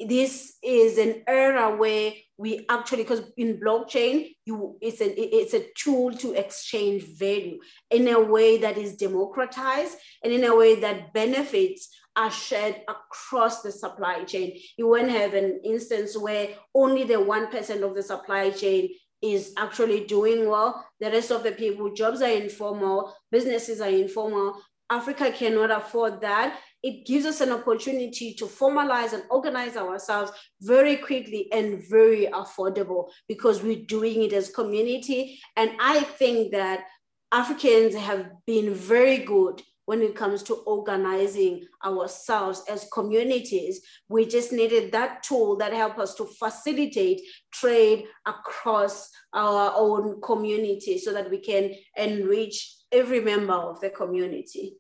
this 0.09 0.57
is 0.63 0.99
an 0.99 1.23
era 1.27 1.77
where 1.77 2.13
we 2.39 2.67
actually 2.69 3.03
because 3.03 3.23
in 3.37 3.59
blockchain 3.59 4.35
you 4.45 4.77
it's 4.81 5.01
a 5.01 5.09
it's 5.37 5.55
a 5.55 5.67
tool 5.75 6.13
to 6.13 6.35
exchange 6.35 7.03
value 7.03 7.59
in 7.91 8.07
a 8.09 8.21
way 8.21 8.59
that 8.59 8.77
is 8.77 8.97
democratized 8.97 9.97
and 10.23 10.33
in 10.33 10.45
a 10.45 10.55
way 10.55 10.79
that 10.81 11.13
benefits 11.15 11.89
are 12.17 12.31
shared 12.31 12.77
across 12.89 13.61
the 13.61 13.71
supply 13.71 14.25
chain. 14.25 14.59
You 14.79 14.89
won't 14.89 15.11
have 15.11 15.35
an 15.35 15.61
instance 15.65 16.17
where 16.17 16.49
only 16.75 17.05
the 17.05 17.15
1% 17.15 17.83
of 17.83 17.95
the 17.95 18.03
supply 18.03 18.51
chain 18.51 18.89
is 19.21 19.53
actually 19.59 20.07
doing 20.07 20.49
well. 20.49 20.85
The 20.99 21.11
rest 21.11 21.31
of 21.31 21.43
the 21.43 21.53
people 21.53 21.93
jobs 21.93 22.23
are 22.23 22.31
informal 22.31 23.15
businesses 23.31 23.81
are 23.81 23.91
informal. 23.91 24.61
Africa 24.89 25.31
cannot 25.31 25.71
afford 25.71 26.21
that 26.23 26.59
it 26.87 27.05
gives 27.05 27.27
us 27.27 27.41
an 27.41 27.51
opportunity 27.51 28.33
to 28.35 28.45
formalize 28.45 29.13
and 29.13 29.25
organize 29.29 29.77
ourselves 29.77 30.31
very 30.63 30.95
quickly 30.95 31.49
and 31.51 31.83
very 31.91 32.27
affordable 32.27 33.09
because 33.27 33.61
we're 33.61 33.85
doing 33.87 34.23
it 34.23 34.33
as 34.33 34.51
community. 34.51 35.41
And 35.57 35.73
I 35.81 36.01
think 36.01 36.53
that 36.53 36.85
Africans 37.33 37.97
have 37.97 38.31
been 38.47 38.73
very 38.73 39.19
good 39.19 39.61
when 39.87 40.01
it 40.01 40.15
comes 40.15 40.45
to 40.45 40.55
organizing 40.65 41.67
ourselves 41.85 42.63
as 42.71 42.89
communities. 42.93 43.81
We 44.09 44.25
just 44.25 44.53
needed 44.53 44.93
that 44.93 45.25
tool 45.25 45.57
that 45.57 45.73
helped 45.73 45.99
us 45.99 46.15
to 46.17 46.25
facilitate 46.25 47.21
trade 47.53 48.05
across 48.27 49.11
our 49.33 49.73
own 49.75 50.21
community 50.21 50.99
so 50.99 51.13
that 51.13 51.31
we 51.31 51.39
can 51.39 51.75
enrich 51.97 52.77
every 52.93 53.21
member 53.21 53.55
of 53.55 53.81
the 53.81 53.91
community. 53.91 54.77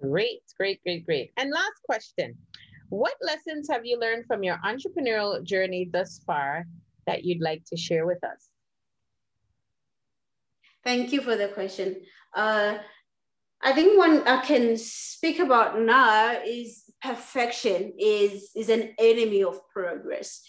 Great, 0.00 0.42
great, 0.56 0.82
great, 0.82 1.04
great. 1.04 1.32
And 1.36 1.50
last 1.50 1.82
question. 1.84 2.36
What 2.90 3.14
lessons 3.20 3.68
have 3.70 3.84
you 3.84 3.98
learned 3.98 4.26
from 4.26 4.42
your 4.42 4.58
entrepreneurial 4.64 5.42
journey 5.42 5.90
thus 5.92 6.20
far 6.26 6.66
that 7.06 7.24
you'd 7.24 7.42
like 7.42 7.64
to 7.66 7.76
share 7.76 8.06
with 8.06 8.22
us? 8.24 8.48
Thank 10.84 11.12
you 11.12 11.20
for 11.20 11.36
the 11.36 11.48
question. 11.48 11.96
Uh, 12.34 12.78
I 13.62 13.72
think 13.72 13.98
one 13.98 14.26
I 14.26 14.42
can 14.42 14.76
speak 14.76 15.40
about 15.40 15.80
now 15.80 16.38
is 16.46 16.84
perfection 17.02 17.92
is, 17.98 18.50
is 18.54 18.68
an 18.68 18.94
enemy 18.98 19.42
of 19.42 19.60
progress. 19.68 20.42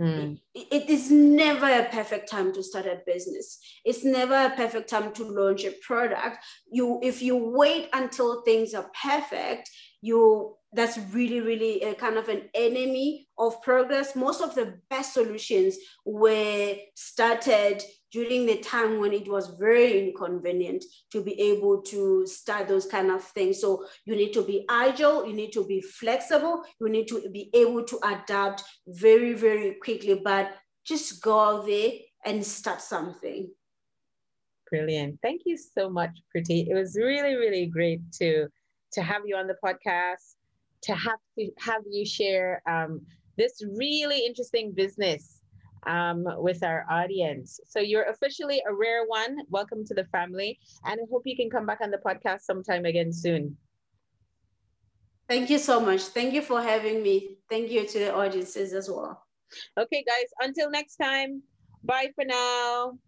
Mm. 0.00 0.38
It, 0.54 0.66
it 0.70 0.90
is 0.90 1.10
never 1.10 1.66
a 1.66 1.88
perfect 1.90 2.30
time 2.30 2.52
to 2.52 2.62
start 2.62 2.86
a 2.86 3.00
business. 3.06 3.58
It's 3.84 4.04
never 4.04 4.34
a 4.34 4.50
perfect 4.50 4.90
time 4.90 5.12
to 5.14 5.24
launch 5.24 5.64
a 5.64 5.72
product. 5.82 6.38
You, 6.70 7.00
if 7.02 7.22
you 7.22 7.36
wait 7.36 7.88
until 7.92 8.42
things 8.42 8.74
are 8.74 8.90
perfect, 9.02 9.70
you 10.02 10.56
that's 10.72 10.98
really 11.12 11.40
really 11.40 11.82
a 11.82 11.94
kind 11.94 12.16
of 12.16 12.28
an 12.28 12.42
enemy 12.54 13.28
of 13.38 13.62
progress. 13.62 14.16
Most 14.16 14.42
of 14.42 14.54
the 14.54 14.78
best 14.90 15.14
solutions 15.14 15.76
were 16.04 16.74
started 16.94 17.82
during 18.12 18.46
the 18.46 18.58
time 18.58 18.98
when 18.98 19.12
it 19.12 19.28
was 19.28 19.54
very 19.58 20.08
inconvenient 20.08 20.84
to 21.12 21.22
be 21.22 21.38
able 21.40 21.82
to 21.82 22.26
start 22.26 22.68
those 22.68 22.86
kind 22.86 23.10
of 23.10 23.22
things. 23.22 23.60
So 23.60 23.86
you 24.04 24.16
need 24.16 24.32
to 24.32 24.42
be 24.42 24.64
agile 24.70 25.26
you 25.26 25.32
need 25.32 25.52
to 25.52 25.64
be 25.66 25.80
flexible 25.80 26.62
you 26.80 26.88
need 26.88 27.08
to 27.08 27.28
be 27.30 27.50
able 27.54 27.84
to 27.84 27.98
adapt 28.04 28.62
very 28.86 29.32
very 29.34 29.76
quickly 29.82 30.20
but 30.22 30.54
just 30.84 31.22
go 31.22 31.38
out 31.38 31.66
there 31.66 31.90
and 32.24 32.44
start 32.44 32.80
something. 32.80 33.50
Brilliant. 34.70 35.20
Thank 35.22 35.42
you 35.44 35.56
so 35.56 35.88
much 35.88 36.18
Pretty. 36.30 36.68
it 36.70 36.74
was 36.74 36.96
really 36.96 37.34
really 37.34 37.66
great 37.66 38.00
to 38.20 38.48
to 38.92 39.02
have 39.02 39.22
you 39.26 39.36
on 39.36 39.46
the 39.46 39.56
podcast 39.64 40.36
to 40.86 40.94
have 40.94 41.18
to 41.38 41.50
have 41.58 41.82
you 41.90 42.06
share 42.06 42.62
um, 42.66 43.00
this 43.36 43.62
really 43.76 44.24
interesting 44.24 44.72
business 44.72 45.42
um, 45.86 46.24
with 46.38 46.62
our 46.62 46.86
audience. 46.90 47.60
So 47.66 47.80
you're 47.80 48.04
officially 48.04 48.62
a 48.68 48.72
rare 48.72 49.04
one. 49.06 49.38
Welcome 49.50 49.84
to 49.86 49.94
the 49.94 50.04
family, 50.04 50.58
and 50.84 51.00
I 51.00 51.04
hope 51.10 51.22
you 51.26 51.36
can 51.36 51.50
come 51.50 51.66
back 51.66 51.80
on 51.82 51.90
the 51.90 51.98
podcast 51.98 52.42
sometime 52.42 52.84
again 52.84 53.12
soon. 53.12 53.56
Thank 55.28 55.50
you 55.50 55.58
so 55.58 55.80
much. 55.80 56.02
Thank 56.02 56.34
you 56.34 56.42
for 56.42 56.62
having 56.62 57.02
me. 57.02 57.38
Thank 57.50 57.70
you 57.70 57.84
to 57.84 57.98
the 57.98 58.14
audiences 58.14 58.72
as 58.72 58.88
well. 58.88 59.26
Okay, 59.76 60.04
guys. 60.06 60.30
Until 60.40 60.70
next 60.70 60.96
time. 60.96 61.42
Bye 61.82 62.10
for 62.14 62.24
now. 62.24 62.98